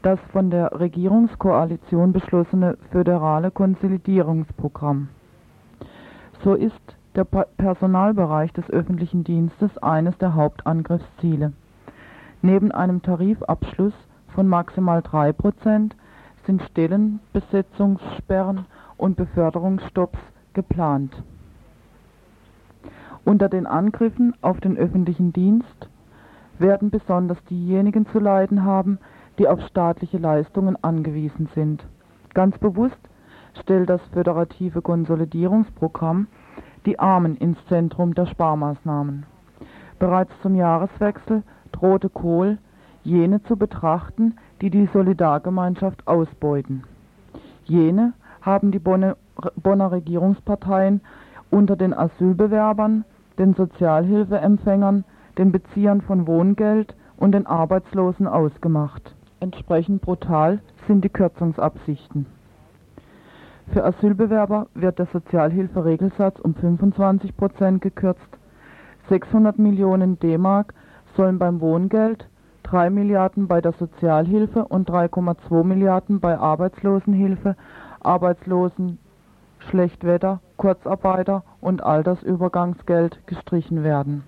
[0.02, 5.08] das von der Regierungskoalition beschlossene föderale Konsolidierungsprogramm.
[6.42, 11.52] So ist der Personalbereich des öffentlichen Dienstes eines der Hauptangriffsziele.
[12.42, 13.94] Neben einem Tarifabschluss
[14.34, 15.94] von maximal 3 Prozent
[16.44, 18.66] sind Stellenbesetzungssperren
[18.96, 20.18] und Beförderungsstopps
[20.54, 21.22] geplant.
[23.24, 25.88] Unter den Angriffen auf den öffentlichen Dienst
[26.58, 28.98] werden besonders diejenigen zu leiden haben,
[29.38, 31.84] die auf staatliche Leistungen angewiesen sind.
[32.34, 32.98] Ganz bewusst
[33.60, 36.26] stellt das föderative Konsolidierungsprogramm
[36.86, 39.24] die Armen ins Zentrum der Sparmaßnahmen.
[39.98, 42.58] Bereits zum Jahreswechsel drohte Kohl,
[43.04, 46.84] jene zu betrachten, die die Solidargemeinschaft ausbeuten.
[47.64, 48.12] Jene
[48.42, 49.16] haben die Bonner,
[49.64, 51.00] Regierungsparteien
[51.50, 53.04] unter den Asylbewerbern,
[53.38, 55.04] den Sozialhilfeempfängern,
[55.38, 59.14] den Beziehern von Wohngeld und den Arbeitslosen ausgemacht.
[59.40, 62.26] Entsprechend brutal sind die Kürzungsabsichten.
[63.72, 68.20] Für Asylbewerber wird der Sozialhilferegelsatz um 25 Prozent gekürzt.
[69.08, 70.74] 600 Millionen D-Mark
[71.16, 72.28] sollen beim Wohngeld,
[72.64, 77.56] 3 Milliarden bei der Sozialhilfe und 3,2 Milliarden bei Arbeitslosenhilfe,
[78.00, 78.98] Arbeitslosen,
[79.70, 84.24] Schlechtwetter, Kurzarbeiter und Altersübergangsgeld gestrichen werden.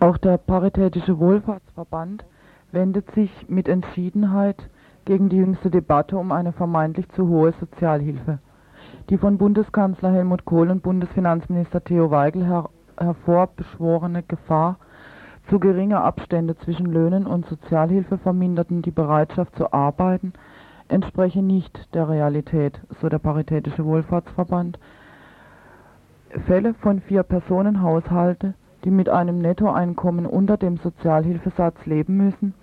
[0.00, 2.24] Auch der Paritätische Wohlfahrtsverband
[2.70, 4.68] wendet sich mit Entschiedenheit
[5.04, 8.38] gegen die jüngste Debatte um eine vermeintlich zu hohe Sozialhilfe.
[9.10, 12.68] Die von Bundeskanzler Helmut Kohl und Bundesfinanzminister Theo Weigel her
[12.98, 14.76] hervorbeschworene Gefahr
[15.48, 20.34] zu geringer Abstände zwischen Löhnen und Sozialhilfe verminderten die Bereitschaft zu arbeiten,
[20.88, 24.78] entspreche nicht der Realität, so der Paritätische Wohlfahrtsverband.
[26.46, 32.54] Fälle von vier Personen Haushalte die mit einem Nettoeinkommen unter dem Sozialhilfesatz leben müssen,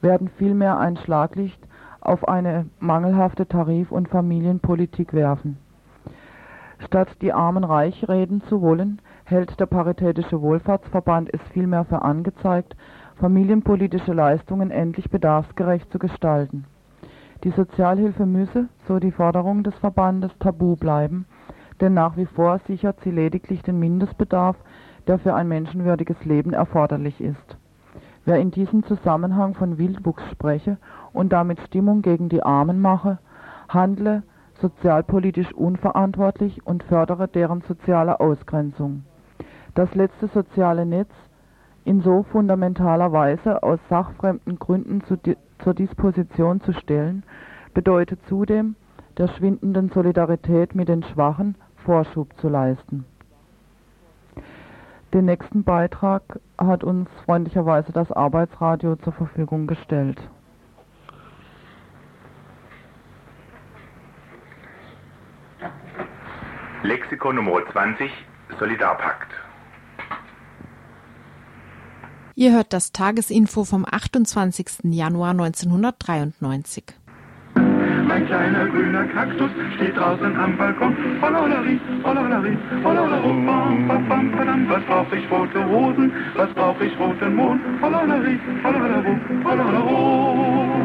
[0.00, 1.60] werden vielmehr ein Schlaglicht
[2.00, 5.58] auf eine mangelhafte Tarif- und Familienpolitik werfen.
[6.86, 12.74] Statt die Armen reich reden zu wollen, hält der Paritätische Wohlfahrtsverband es vielmehr für angezeigt,
[13.16, 16.64] familienpolitische Leistungen endlich bedarfsgerecht zu gestalten.
[17.42, 21.24] Die Sozialhilfe müsse, so die Forderung des Verbandes, tabu bleiben,
[21.80, 24.56] denn nach wie vor sichert sie lediglich den Mindestbedarf
[25.06, 27.56] der für ein menschenwürdiges Leben erforderlich ist.
[28.24, 30.76] Wer in diesem Zusammenhang von Wildwuchs spreche
[31.12, 33.18] und damit Stimmung gegen die Armen mache,
[33.68, 34.22] handle
[34.60, 39.04] sozialpolitisch unverantwortlich und fördere deren soziale Ausgrenzung.
[39.74, 41.10] Das letzte soziale Netz
[41.84, 45.16] in so fundamentaler Weise aus sachfremden Gründen zu,
[45.62, 47.22] zur Disposition zu stellen,
[47.74, 48.76] bedeutet zudem,
[49.18, 53.04] der schwindenden Solidarität mit den Schwachen Vorschub zu leisten.
[55.12, 56.22] Den nächsten Beitrag
[56.56, 60.20] hat uns freundlicherweise das Arbeitsradio zur Verfügung gestellt.
[66.82, 68.10] Lexikon Nummer 20
[68.58, 69.30] Solidarpakt.
[72.40, 74.84] Ihr hört das Tagesinfo vom 28.
[74.84, 76.84] Januar 1993.
[77.54, 80.96] Mein kleiner grüner Kaktus steht draußen am Balkon.
[81.20, 84.66] Hollolari, hollolari, hollolaro, bam, bam, bam, badam.
[84.70, 86.12] Was brauch ich rote Rosen?
[86.34, 87.60] Was brauch ich roten Mond?
[87.82, 90.79] Hollolari, hollolaro, hollolaro.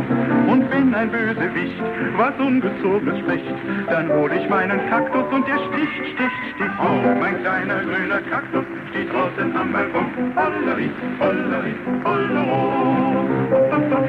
[0.47, 1.81] Und wenn ein Bösewicht
[2.17, 3.45] was Ungezogenes spricht,
[3.89, 6.71] dann hol ich meinen Kaktus und der sticht, sticht, sticht.
[6.79, 10.05] Oh, mein kleiner grüner Kaktus steht draußen am Balkon.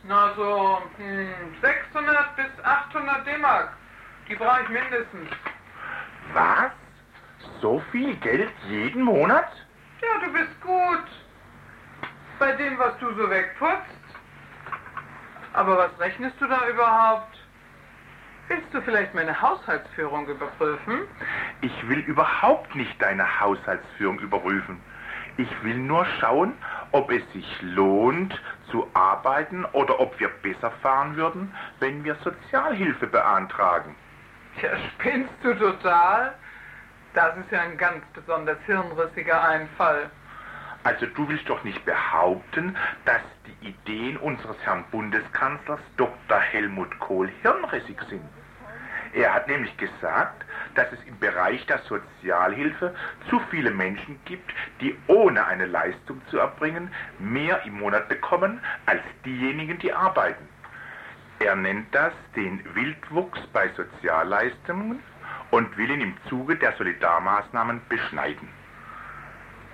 [0.03, 3.69] Na so, hm, 600 bis 800 D-Mark.
[4.28, 5.30] Die brauche ich mindestens.
[6.34, 6.71] Was?
[7.61, 9.49] So viel Geld jeden Monat?
[10.01, 11.03] Ja, du bist gut.
[12.39, 14.03] Bei dem, was du so wegputzt.
[15.54, 17.38] Aber was rechnest du da überhaupt?
[18.47, 21.08] Willst du vielleicht meine Haushaltsführung überprüfen?
[21.62, 24.82] Ich will überhaupt nicht deine Haushaltsführung überprüfen.
[25.38, 26.54] Ich will nur schauen,
[26.91, 28.39] ob es sich lohnt
[28.70, 33.95] zu arbeiten oder ob wir besser fahren würden, wenn wir Sozialhilfe beantragen.
[34.62, 36.36] Ja, spinnst du total?
[37.14, 40.10] Das ist ja ein ganz besonders hirnrissiger Einfall.
[40.84, 42.76] Also du willst doch nicht behaupten,
[43.06, 46.40] dass die Ideen unseres Herrn Bundeskanzlers Dr.
[46.40, 48.24] Helmut Kohl hirnrissig sind.
[49.14, 50.44] Er hat nämlich gesagt,
[50.76, 52.96] dass es im Bereich der Sozialhilfe
[53.30, 59.02] zu viele Menschen gibt, die ohne eine Leistung zu erbringen mehr im Monat bekommen als
[59.24, 60.50] diejenigen, die arbeiten.
[61.40, 65.00] Er nennt das den Wildwuchs bei Sozialleistungen
[65.52, 68.62] und will ihn im Zuge der Solidarmaßnahmen beschneiden.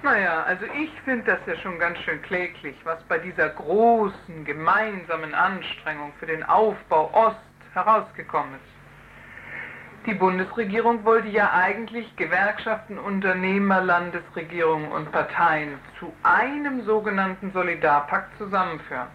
[0.02, 5.34] Naja, also ich finde das ja schon ganz schön kläglich, was bei dieser großen gemeinsamen
[5.34, 7.38] Anstrengung für den Aufbau Ost
[7.74, 10.06] herausgekommen ist.
[10.06, 19.08] Die Bundesregierung wollte ja eigentlich Gewerkschaften, Unternehmer, Landesregierungen und Parteien zu einem sogenannten Solidarpakt zusammenführen.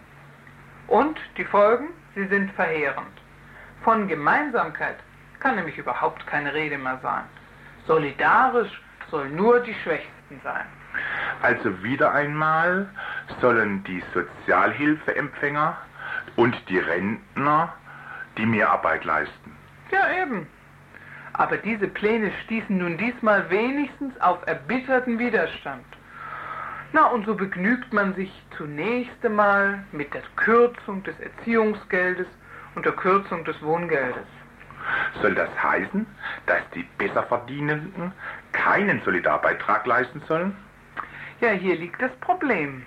[0.85, 3.19] Und die Folgen, sie sind verheerend.
[3.83, 4.97] Von Gemeinsamkeit
[5.39, 7.23] kann nämlich überhaupt keine Rede mehr sein.
[7.87, 10.65] Solidarisch soll nur die Schwächsten sein.
[11.41, 12.87] Also wieder einmal
[13.41, 15.77] sollen die Sozialhilfeempfänger
[16.35, 17.73] und die Rentner
[18.37, 19.55] die Mehrarbeit leisten.
[19.91, 20.47] Ja, eben.
[21.33, 25.85] Aber diese Pläne stießen nun diesmal wenigstens auf erbitterten Widerstand.
[26.93, 32.27] Na, und so begnügt man sich zunächst einmal mit der Kürzung des Erziehungsgeldes
[32.75, 34.25] und der Kürzung des Wohngeldes.
[35.21, 36.05] Soll das heißen,
[36.45, 38.13] dass die Besserverdienenden
[38.55, 40.55] keinen Solidarbeitrag leisten sollen?
[41.41, 42.83] Ja, hier liegt das Problem.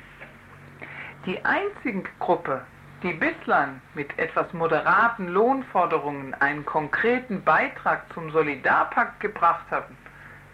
[1.27, 2.62] Die einzige Gruppe,
[3.03, 9.97] die bislang mit etwas moderaten Lohnforderungen einen konkreten Beitrag zum Solidarpakt gebracht haben,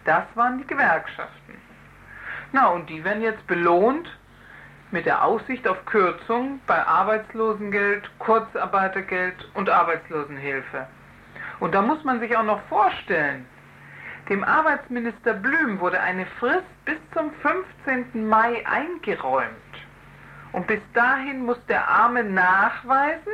[0.05, 1.55] das waren die Gewerkschaften.
[2.53, 4.09] Na, und die werden jetzt belohnt
[4.91, 10.87] mit der Aussicht auf Kürzung bei Arbeitslosengeld, Kurzarbeitergeld und Arbeitslosenhilfe.
[11.61, 13.47] Und da muss man sich auch noch vorstellen,
[14.29, 18.27] dem Arbeitsminister Blüm wurde eine Frist bis zum 15.
[18.27, 19.51] Mai eingeräumt.
[20.53, 23.33] Und bis dahin muss der Arme nachweisen,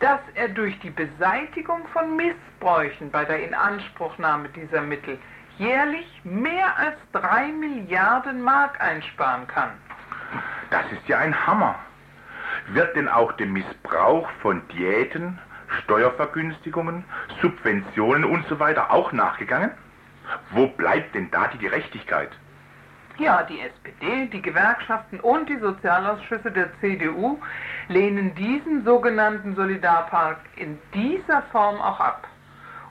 [0.00, 5.18] dass er durch die Beseitigung von Missbräuchen bei der Inanspruchnahme dieser Mittel
[5.58, 9.70] jährlich mehr als drei Milliarden Mark einsparen kann.
[10.70, 11.76] Das ist ja ein Hammer.
[12.68, 15.38] Wird denn auch dem Missbrauch von Diäten,
[15.84, 17.04] Steuervergünstigungen,
[17.40, 19.70] Subventionen und so auch nachgegangen?
[20.50, 22.30] Wo bleibt denn da die Gerechtigkeit?
[23.18, 27.38] Ja, die SPD, die Gewerkschaften und die Sozialausschüsse der CDU
[27.88, 32.26] lehnen diesen sogenannten Solidarpakt in dieser Form auch ab.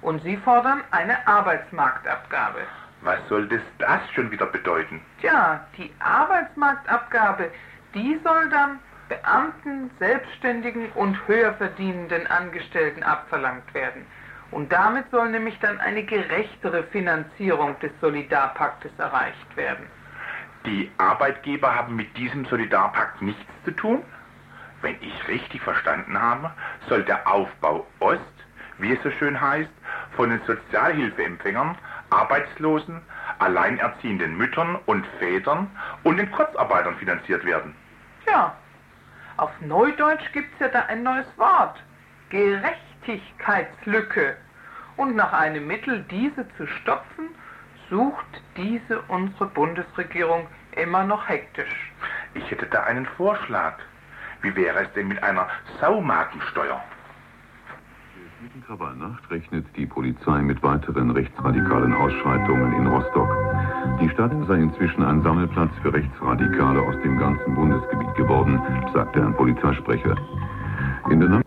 [0.01, 2.59] Und sie fordern eine Arbeitsmarktabgabe.
[3.01, 5.01] Was soll das, das schon wieder bedeuten?
[5.21, 7.51] Tja, die Arbeitsmarktabgabe,
[7.95, 8.79] die soll dann
[9.09, 14.05] Beamten, Selbstständigen und höher verdienenden Angestellten abverlangt werden.
[14.51, 19.85] Und damit soll nämlich dann eine gerechtere Finanzierung des Solidarpaktes erreicht werden.
[20.65, 24.03] Die Arbeitgeber haben mit diesem Solidarpakt nichts zu tun?
[24.81, 26.51] Wenn ich richtig verstanden habe,
[26.89, 28.21] soll der Aufbau Ost,
[28.77, 29.71] wie es so schön heißt,
[30.15, 31.77] von den Sozialhilfeempfängern,
[32.09, 33.01] Arbeitslosen,
[33.39, 35.69] alleinerziehenden Müttern und Vätern
[36.03, 37.73] und den Kurzarbeitern finanziert werden.
[38.27, 38.55] Ja,
[39.37, 41.81] auf Neudeutsch gibt's ja da ein neues Wort.
[43.05, 44.35] Gerechtigkeitslücke.
[44.97, 47.29] Und nach einem Mittel, diese zu stopfen,
[47.89, 51.91] sucht diese unsere Bundesregierung immer noch hektisch.
[52.33, 53.73] Ich hätte da einen Vorschlag.
[54.41, 55.47] Wie wäre es denn mit einer
[55.79, 56.81] Saumagensteuer?
[58.41, 63.29] Gegen Krawallnacht rechnet die Polizei mit weiteren rechtsradikalen Ausschreitungen in Rostock.
[64.01, 68.59] Die Stadt sei inzwischen ein Sammelplatz für Rechtsradikale aus dem ganzen Bundesgebiet geworden,
[68.93, 70.15] sagte ein Polizeisprecher.
[71.11, 71.40] In der Nacht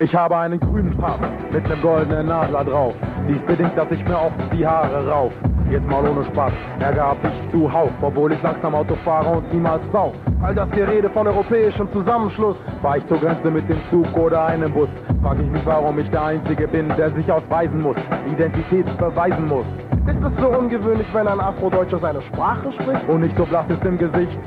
[0.00, 1.18] Ich habe einen grünen Pass
[1.50, 2.94] mit einem goldenen Nadler drauf.
[3.28, 5.32] Dies bedingt, dass ich mir oft die Haare rauf.
[5.70, 9.82] Jetzt mal ohne Spaß, Ärger hab ich zuhauf, obwohl ich langsam Auto fahre und niemals
[9.92, 10.14] sauf.
[10.40, 14.72] All das Gerede von europäischem Zusammenschluss, fahr ich zur Grenze mit dem Zug oder einem
[14.72, 14.88] Bus.
[15.20, 17.96] Frag ich mich, warum ich der Einzige bin, der sich ausweisen muss,
[18.32, 19.66] Identität beweisen muss.
[20.08, 23.06] Ist es so ungewöhnlich, wenn ein Afrodeutscher seine Sprache spricht?
[23.08, 24.38] Und nicht so blass ist im Gesicht.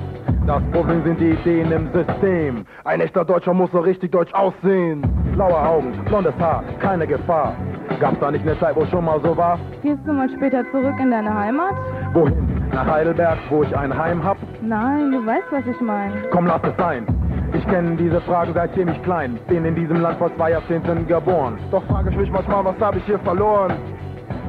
[0.48, 2.66] Das Problem sind die Ideen im System.
[2.84, 5.04] Ein echter Deutscher muss so richtig deutsch aussehen.
[5.36, 7.54] Blaue Augen, blondes Haar, keine Gefahr.
[8.00, 9.60] Gab's da nicht eine Zeit, wo schon mal so war?
[9.84, 11.76] Gehst du mal später zurück in deine Heimat?
[12.14, 12.48] Wohin?
[12.74, 14.38] Nach Heidelberg, wo ich ein Heim hab?
[14.64, 16.16] Nein, du weißt, was ich meine.
[16.32, 17.06] Komm, lass es sein.
[17.54, 21.60] Ich kenne diese Fragen seitdem ich klein bin in diesem Land vor zwei Jahrzehnten geboren.
[21.70, 23.74] Doch frage ich mich manchmal, was habe ich hier verloren?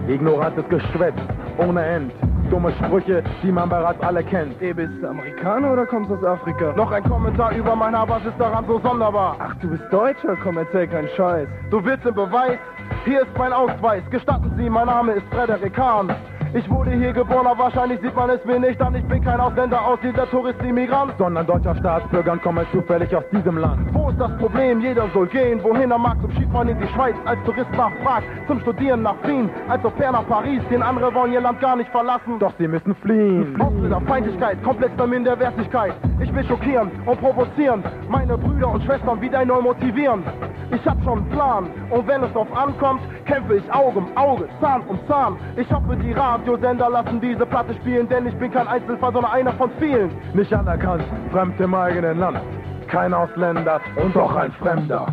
[0.08, 1.14] Ignorantes Geschwätz,
[1.58, 2.12] ohne End.
[2.50, 4.60] Dumme Sprüche, die man bereits alle kennt.
[4.60, 6.74] Ey, bist du Amerikaner oder kommst du aus Afrika?
[6.76, 9.36] Noch ein Kommentar über mein Haar, was ist daran so sonderbar?
[9.38, 10.36] Ach, du bist Deutscher?
[10.42, 11.48] Komm, erzähl keinen Scheiß.
[11.70, 12.58] Du willst den Beweis?
[13.04, 14.02] Hier ist mein Ausweis.
[14.10, 16.14] Gestatten Sie, mein Name ist Frederik Hahn.
[16.54, 18.94] Ich wurde hier geboren, aber wahrscheinlich sieht man es mir nicht an.
[18.94, 21.14] Ich bin kein Ausländer, Ausländer, Tourist, Immigrant.
[21.18, 23.92] Sondern deutscher Staatsbürger und komme zufällig aus diesem Land.
[23.92, 24.80] Wo ist das Problem?
[24.82, 26.20] Jeder soll gehen, wohin er mag.
[26.20, 28.22] Zum Skifahren in die Schweiz, als Tourist nach Prag.
[28.46, 30.60] Zum Studieren nach Wien, als Au pair nach Paris.
[30.70, 32.38] Den andere wollen ihr Land gar nicht verlassen.
[32.38, 33.58] Doch sie müssen fliehen.
[33.58, 35.94] Ausländer, Feindlichkeit, kompletter Minderwertigkeit.
[36.20, 37.82] Ich will schockieren und provozieren.
[38.08, 40.22] Meine Brüder und Schwestern wieder neu motivieren.
[40.70, 42.91] Ich hab schon einen Plan und wenn es drauf ankommt,
[43.24, 45.36] kämpfe ich Auge um Auge, Zahn um Zahn.
[45.56, 49.52] Ich hoffe, die Radiosender lassen diese Platte spielen, denn ich bin kein Einzelfall, sondern einer
[49.54, 50.10] von vielen.
[50.34, 52.40] Nicht anerkannt, fremd im eigenen Land.
[52.88, 55.06] Kein Ausländer und doch ein Fremder.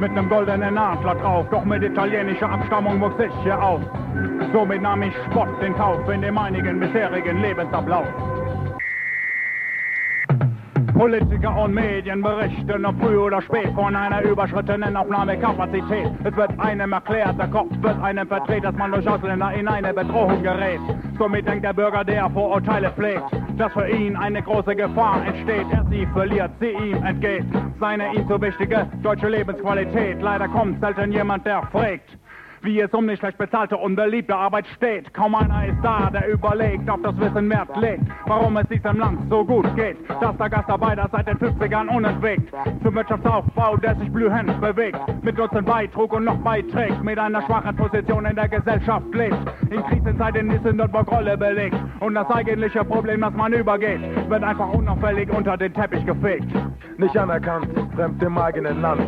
[0.00, 3.80] Mit einem goldenen Adler drauf, doch mit italienischer Abstammung wuchs ich hier auf.
[4.52, 8.06] Somit nahm ich Spott in Kauf in dem einigen bisherigen Lebensablauf.
[10.98, 16.08] Politiker und Medien berichten ob früh oder spät von einer überschrittenen Aufnahmekapazität.
[16.24, 19.94] Es wird einem erklärt, der Kopf wird einem verdreht, dass man durch Ausländer in eine
[19.94, 20.80] Bedrohung gerät.
[21.16, 23.22] Somit denkt der Bürger, der Vorurteile pflegt,
[23.58, 25.66] dass für ihn eine große Gefahr entsteht.
[25.70, 27.44] Er sie verliert, sie ihm entgeht.
[27.78, 30.20] Seine ihm so wichtige deutsche Lebensqualität.
[30.20, 32.18] Leider kommt selten jemand, der fragt
[32.68, 35.14] wie es um die schlecht bezahlte und beliebte Arbeit steht.
[35.14, 39.20] Kaum einer ist da, der überlegt, auf das Wissen Wert legt, warum es diesem Land
[39.30, 42.52] so gut geht, dass der Gastarbeiter seit den 50ern unentwegt
[42.82, 47.74] zum Wirtschaftsaufbau, der sich blühend bewegt, mit Nutzen beitrug und noch beiträgt, mit einer schwachen
[47.74, 49.38] Position in der Gesellschaft lebt.
[49.70, 54.42] In Krisenzeiten ist in Nürnberg Rolle belegt und das eigentliche Problem, das man übergeht, wird
[54.42, 56.52] einfach unauffällig unter den Teppich gefegt.
[56.98, 59.00] Nicht anerkannt, fremd im eigenen Land.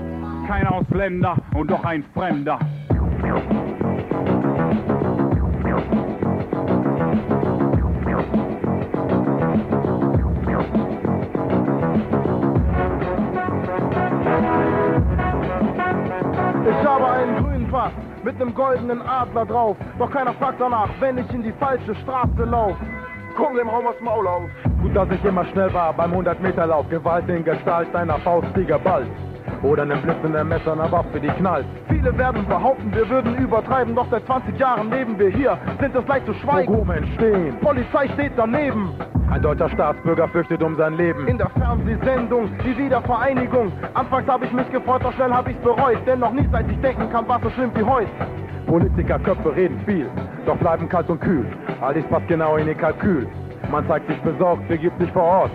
[0.49, 2.59] Kein Ausländer und doch ein Fremder.
[3.21, 3.27] Ich
[16.87, 17.93] habe einen grünen Pass
[18.25, 19.77] mit einem goldenen Adler drauf.
[19.99, 22.77] Doch keiner fragt danach, wenn ich in die falsche Straße lauf.
[23.37, 24.43] Komm dem Raum aus Maul auf.
[24.83, 26.89] Gut, dass ich immer schnell war beim 100-Meter-Lauf.
[26.89, 29.07] Gewalt in Gestalt einer Faust, die geballt.
[29.63, 31.67] Oder einem blitzenden Messer, einer Waffe, die knallt.
[31.89, 33.95] Viele werden behaupten, wir würden übertreiben.
[33.95, 36.73] Doch seit 20 Jahren leben wir hier, sind es leicht zu schweigen.
[36.73, 37.57] Pogrome entstehen.
[37.61, 38.91] Polizei steht daneben.
[39.31, 41.29] Ein deutscher Staatsbürger fürchtet um sein Leben.
[41.29, 43.71] In der Fernsehsendung, die Wiedervereinigung.
[43.95, 45.99] Anfangs habe ich mich gefreut, doch schnell habe ich's bereut.
[46.07, 48.11] Denn noch nie seit ich denken kann, war so schlimm wie heute.
[48.67, 50.09] Politikerköpfe reden viel,
[50.47, 51.47] doch bleiben kalt und kühl.
[51.81, 53.27] All dies passt genau in ihr Kalkül.
[53.71, 55.51] Man zeigt sich besorgt, begibt sich vor Ort.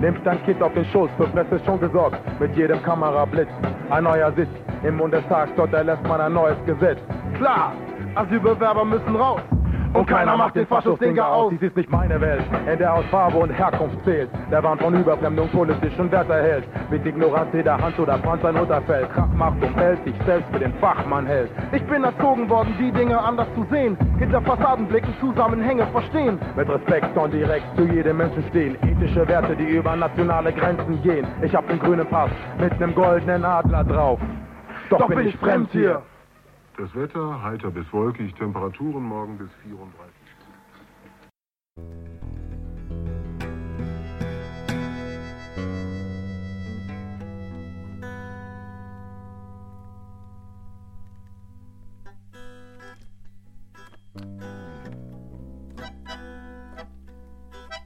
[0.00, 2.18] Nimmt dein Kind auf den Schoß, für Presse schon gesorgt.
[2.40, 3.50] Mit jedem Kamerablitz,
[3.90, 4.48] ein neuer Sitz.
[4.82, 6.98] Im Bundestag, dort erlässt man ein neues Gesetz.
[7.36, 7.74] Klar,
[8.14, 9.42] Asylbewerber müssen raus.
[10.00, 11.50] Und keiner macht den Faschus-Dinger aus.
[11.50, 12.42] Dies ist nicht meine Welt,
[12.72, 14.30] in der aus Farbe und Herkunft zählt.
[14.50, 16.64] Der Wahn von Überfremdung politischen Wert erhält.
[16.90, 19.12] Mit Ignoranz jeder Hand oder Panzer ein Unterfeld.
[19.12, 21.50] Kraft macht und hält sich selbst für den Fachmann hält.
[21.72, 23.98] Ich bin erzogen worden, die Dinge anders zu sehen.
[24.18, 26.38] Hinter Fassadenblicken Zusammenhänge verstehen.
[26.56, 28.78] Mit Respekt und direkt zu jedem Menschen stehen.
[28.82, 31.26] Ethische Werte, die über nationale Grenzen gehen.
[31.42, 34.18] Ich hab den grünen Pass mit nem goldenen Adler drauf.
[34.88, 36.00] Doch, Doch bin ich fremd hier.
[36.80, 40.14] Das Wetter heiter bis wolkig, Temperaturen morgen bis 34.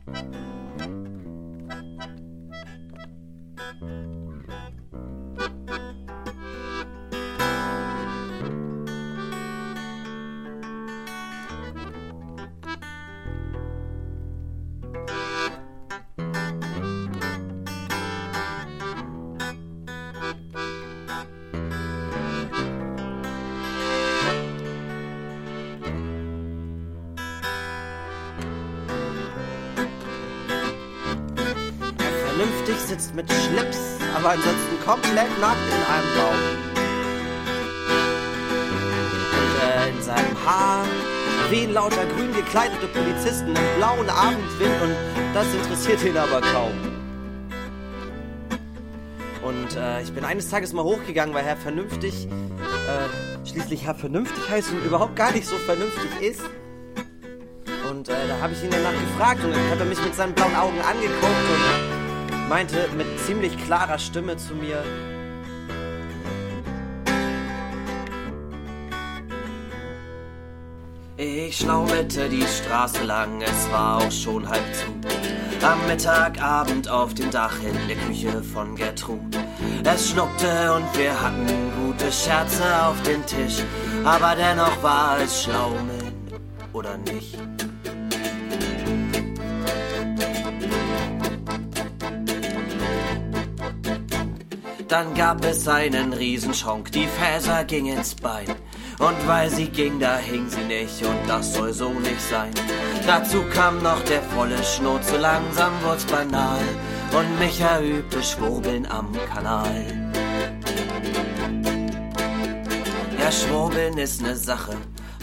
[0.06, 0.43] thank
[34.34, 36.40] aber ansonsten komplett nackt in einem Baum.
[39.32, 40.84] Und äh, in seinem Haar
[41.50, 44.96] wehen lauter grün gekleidete Polizisten im blauen Abendwind und
[45.34, 46.72] das interessiert ihn aber kaum.
[49.42, 54.48] Und äh, ich bin eines Tages mal hochgegangen, weil Herr Vernünftig, äh, schließlich Herr Vernünftig
[54.48, 56.42] heißt und überhaupt gar nicht so vernünftig ist.
[57.90, 60.32] Und äh, da habe ich ihn danach gefragt und dann hat er mich mit seinen
[60.32, 61.93] blauen Augen angeguckt und
[62.48, 64.82] meinte mit ziemlich klarer Stimme zu mir,
[71.16, 74.86] Ich schlaumette die Straße lang, es war auch schon halb zu.
[75.64, 79.38] Am Mittagabend auf dem Dach in der Küche von Gertrud.
[79.84, 81.46] Es schnuckte und wir hatten
[81.86, 83.62] gute Scherze auf dem Tisch,
[84.04, 86.28] aber dennoch war es Schlaumen,
[86.72, 87.38] oder nicht?
[94.94, 98.46] Dann gab es einen Riesenschonk, die Fäser ging ins Bein.
[99.00, 102.52] Und weil sie ging, da hing sie nicht und das soll so nicht sein.
[103.04, 106.60] Dazu kam noch der volle Schnurz, so langsam wurd's banal.
[107.10, 110.12] Und Micha übte Schwurbeln am Kanal.
[113.18, 114.76] Ja, Schwurbeln ist ne Sache,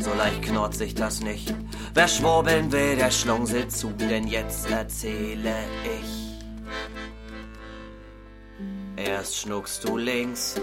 [0.03, 1.55] so leicht knurrt sich das nicht.
[1.93, 5.55] Wer schwurbeln will, der schlungselt zu, denn jetzt erzähle
[5.86, 6.20] ich.
[9.12, 10.55] Erst schnuckst du links,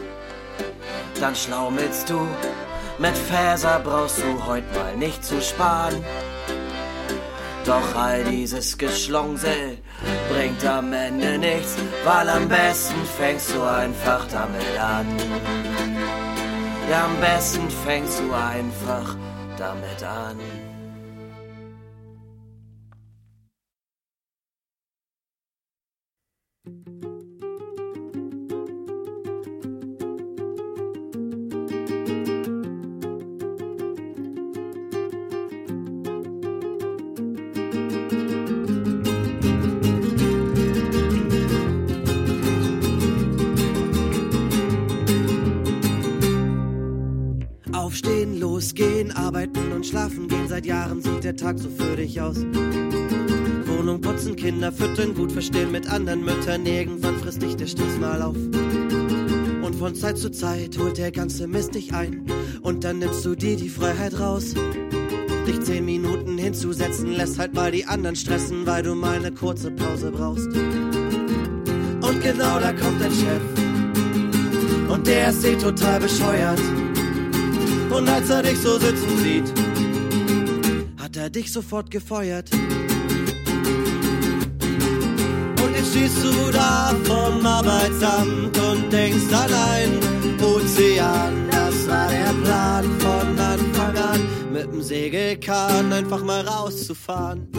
[1.21, 2.27] dann schlaumelst du.
[2.99, 6.03] Mit Fäser brauchst du heut mal nicht zu sparen.
[7.67, 9.77] Doch all dieses Geschlungsel
[10.31, 15.07] bringt am Ende nichts, weil am besten fängst du einfach damit an.
[16.91, 19.15] Ja, am besten fängst du einfach
[19.59, 20.39] damit an.
[49.79, 50.49] Und schlafen gehen.
[50.49, 52.39] Seit Jahren sieht der Tag so für dich aus.
[53.65, 56.67] Wohnung putzen, Kinder füttern, gut verstehen mit anderen Müttern.
[56.67, 58.35] Irgendwann frisst dich der Stress mal auf.
[58.35, 62.27] Und von Zeit zu Zeit holt der ganze Mist dich ein.
[62.61, 64.53] Und dann nimmst du dir die Freiheit raus.
[65.47, 69.71] Dich zehn Minuten hinzusetzen, lässt halt mal die anderen stressen, weil du mal eine kurze
[69.71, 70.49] Pause brauchst.
[70.49, 73.43] Und genau da kommt dein Chef.
[74.89, 76.61] Und der ist eh total bescheuert.
[77.91, 79.68] Und als er dich so sitzen sieht,
[81.29, 82.51] er dich sofort gefeuert.
[85.63, 90.01] Und jetzt stehst du da vom Arbeitsamt und denkst an einen
[90.43, 91.49] Ozean.
[91.51, 97.58] Das war der Plan von Anfang an, mit dem Segelkahn einfach mal rauszufahren.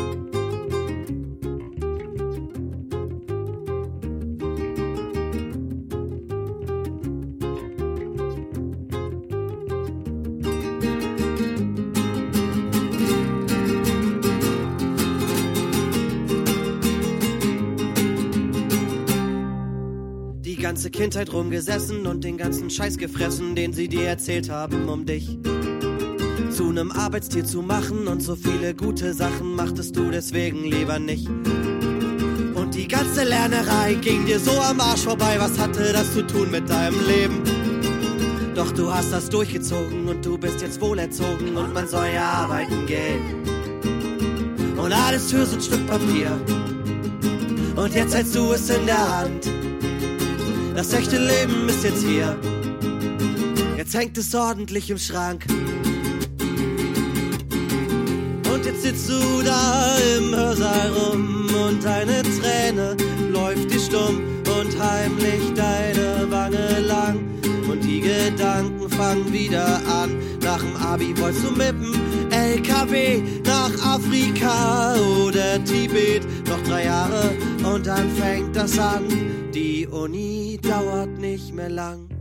[20.80, 25.38] Ganze Kindheit rumgesessen und den ganzen Scheiß gefressen, den sie dir erzählt haben um dich.
[26.52, 31.28] Zu nem Arbeitstier zu machen und so viele gute Sachen machtest du deswegen lieber nicht.
[31.28, 36.50] Und die ganze Lernerei ging dir so am Arsch vorbei, was hatte das zu tun
[36.50, 37.44] mit deinem Leben?
[38.56, 42.86] Doch du hast das durchgezogen und du bist jetzt wohlerzogen und man soll ja arbeiten
[42.86, 43.44] gehen.
[44.78, 46.40] Und alles für so ein Stück Papier.
[47.76, 49.59] Und jetzt hältst du es in der Hand.
[50.80, 52.40] Das echte Leben ist jetzt hier.
[53.76, 55.46] Jetzt hängt es ordentlich im Schrank.
[58.50, 62.96] Und jetzt sitzt du da im Hörsaal rum und deine Träne
[63.30, 64.22] läuft dir stumm
[64.58, 67.28] und heimlich deine Wange lang.
[67.70, 70.18] Und die Gedanken fangen wieder an.
[70.42, 73.22] Nach dem Abi wolltest du mit dem LKW
[73.70, 74.96] nach Afrika
[75.26, 76.26] oder Tibet.
[76.48, 77.32] Noch drei Jahre
[77.64, 79.08] und dann fängt das an.
[79.54, 82.19] Die Uni dauert nicht mehr lang.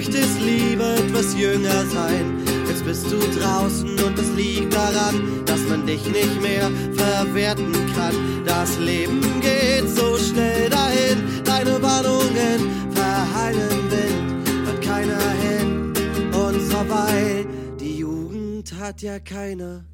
[0.00, 2.42] Möchtest lieber etwas jünger sein.
[2.66, 8.14] Jetzt bist du draußen und es liegt daran, dass man dich nicht mehr verwerten kann.
[8.46, 12.60] Das Leben geht so schnell dahin, deine Warnungen
[12.94, 15.92] verheilen Wind, hört keiner hin
[16.32, 17.44] und vorbei.
[17.78, 19.84] Die Jugend hat ja keine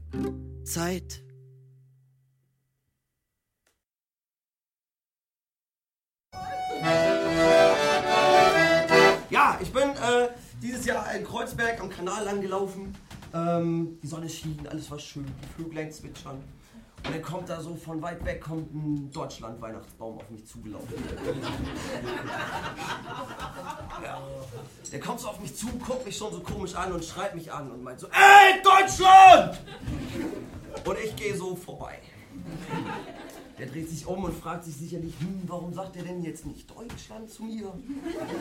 [0.62, 1.25] Zeit.
[11.16, 12.94] In Kreuzberg am Kanal lang gelaufen.
[13.34, 16.42] Ähm, die Sonne schien, alles war schön, die Vöglein zwitschern.
[17.04, 20.94] Und dann kommt da so von weit weg kommt ein Deutschland-Weihnachtsbaum auf mich zugelaufen.
[24.02, 24.20] ja.
[24.90, 27.52] Der kommt so auf mich zu, guckt mich schon so komisch an und schreit mich
[27.52, 29.60] an und meint so, ey, Deutschland!
[30.84, 31.98] Und ich gehe so vorbei.
[33.58, 36.70] Der dreht sich um und fragt sich sicherlich, hm, warum sagt er denn jetzt nicht
[36.70, 37.72] Deutschland zu mir?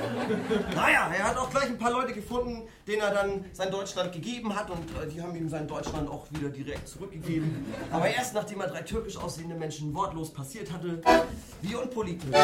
[0.75, 4.53] naja, er hat auch gleich ein paar Leute gefunden, denen er dann sein Deutschland gegeben
[4.53, 7.65] hat und äh, die haben ihm sein Deutschland auch wieder direkt zurückgegeben.
[7.91, 11.01] Aber erst nachdem er drei türkisch aussehende Menschen wortlos passiert hatte,
[11.61, 12.35] wie unpolitisch.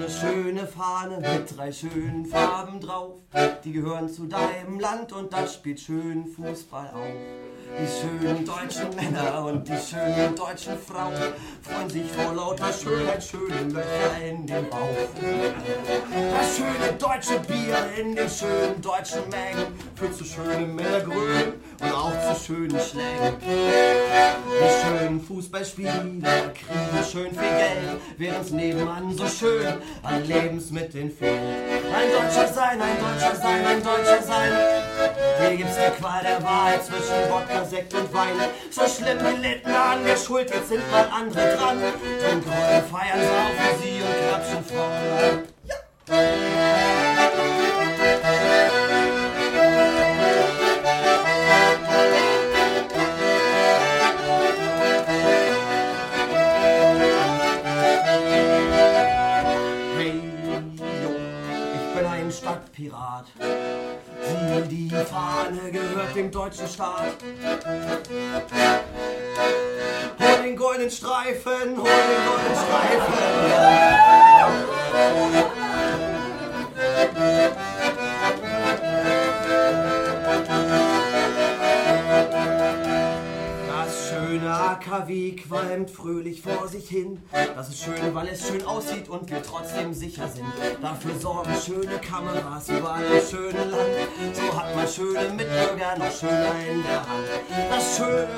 [0.00, 3.16] Eine schöne Fahne mit drei schönen Farben drauf.
[3.62, 7.49] Die gehören zu deinem Land und das spielt schön Fußball auf.
[7.78, 11.14] Die schönen deutschen Männer und die schönen deutschen Frauen
[11.62, 14.88] freuen sich vor lauter Schönheit schöne Löcher in den Bauch.
[16.32, 22.34] Das schöne deutsche Bier in den schönen deutschen Mengen führt zu schönen Männergrün und auch
[22.34, 23.36] zu schönen Schlägen.
[23.40, 29.66] Die schönen Fußballspieler kriegen schön viel Geld, während's nebenan so schön
[30.02, 31.38] an Lebensmitteln fehlt.
[31.38, 34.52] Ein Deutscher sein, ein Deutscher sein, ein Deutscher sein.
[35.40, 38.36] Hier gibt's die Qual der Wahl zwischen Wodka, Sekt und Wein.
[38.70, 41.78] So schlimm gelitten an der Schuld, jetzt sind mal andere dran.
[42.20, 45.48] Trinken und feiern, saufen sie und klatschen Frauen.
[59.96, 60.22] Hey,
[61.02, 61.10] jo,
[61.74, 63.26] ich bin ein Stadtpirat.
[64.30, 67.16] Sieh, die Fahne gehört dem deutschen Staat.
[70.18, 73.40] Hol den goldenen Streifen, hol den goldenen Streifen.
[85.00, 87.22] AKW qualmt fröhlich vor sich hin.
[87.54, 90.46] Das ist schön, weil es schön aussieht und wir trotzdem sicher sind.
[90.80, 93.88] Dafür sorgen schöne Kameras überall im schönen Land.
[94.34, 97.28] So hat man schöne Mitbürger noch schöner in der Hand.
[97.70, 98.28] Das schöne,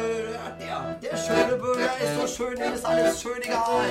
[0.61, 3.85] der, der schöne Bürger ist so schön, ihm ist alles schön egal.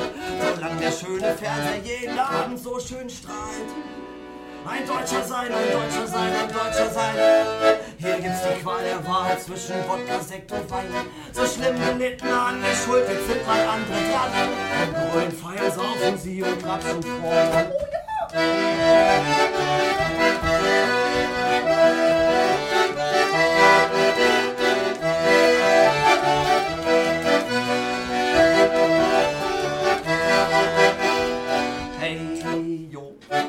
[0.56, 4.01] Solange der schöne Fernseher jeden Abend so schön strahlt.
[4.64, 7.16] Ein Deutscher sein, ein Deutscher sein, ein Deutscher sein.
[7.97, 10.86] Hier gibt's die Qual der Wahl zwischen Wodka, Sekt und Wein.
[11.34, 14.32] So schlimm gelitten an der Schuld, jetzt sind mal andere dran.
[14.84, 17.72] Im grünen Feier saufen sie und klatschen vor.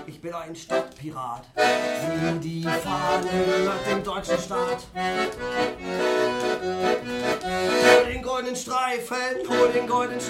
[0.06, 0.34] Ich bin
[1.02, 1.42] Stadtpirat.
[1.56, 4.86] Sieh, die Fahne gehört dem deutschen Staat.
[7.84, 9.16] Hol den goldenen Streifen,
[9.48, 10.20] hol den goldenen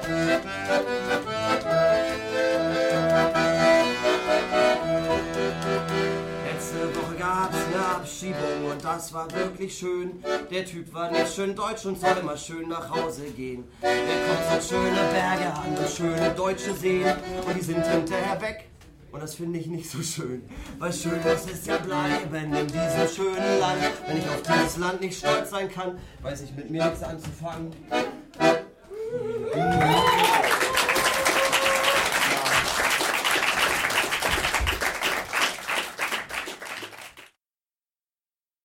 [0.00, 1.39] Letzte
[8.00, 10.24] Abschiebung und das war wirklich schön.
[10.50, 13.64] Der Typ war nicht schön deutsch und soll immer schön nach Hause gehen.
[13.82, 17.04] Der kommt so schöne Berge an und schöne deutsche Seen
[17.46, 18.70] und die sind hinterher weg.
[19.12, 20.48] Und das finde ich nicht so schön,
[20.78, 23.82] weil schön muss es ja bleiben in diesem schönen Land.
[24.06, 27.74] Wenn ich auf dieses Land nicht stolz sein kann, weiß ich mit mir nichts anzufangen.
[29.54, 30.69] Mhm.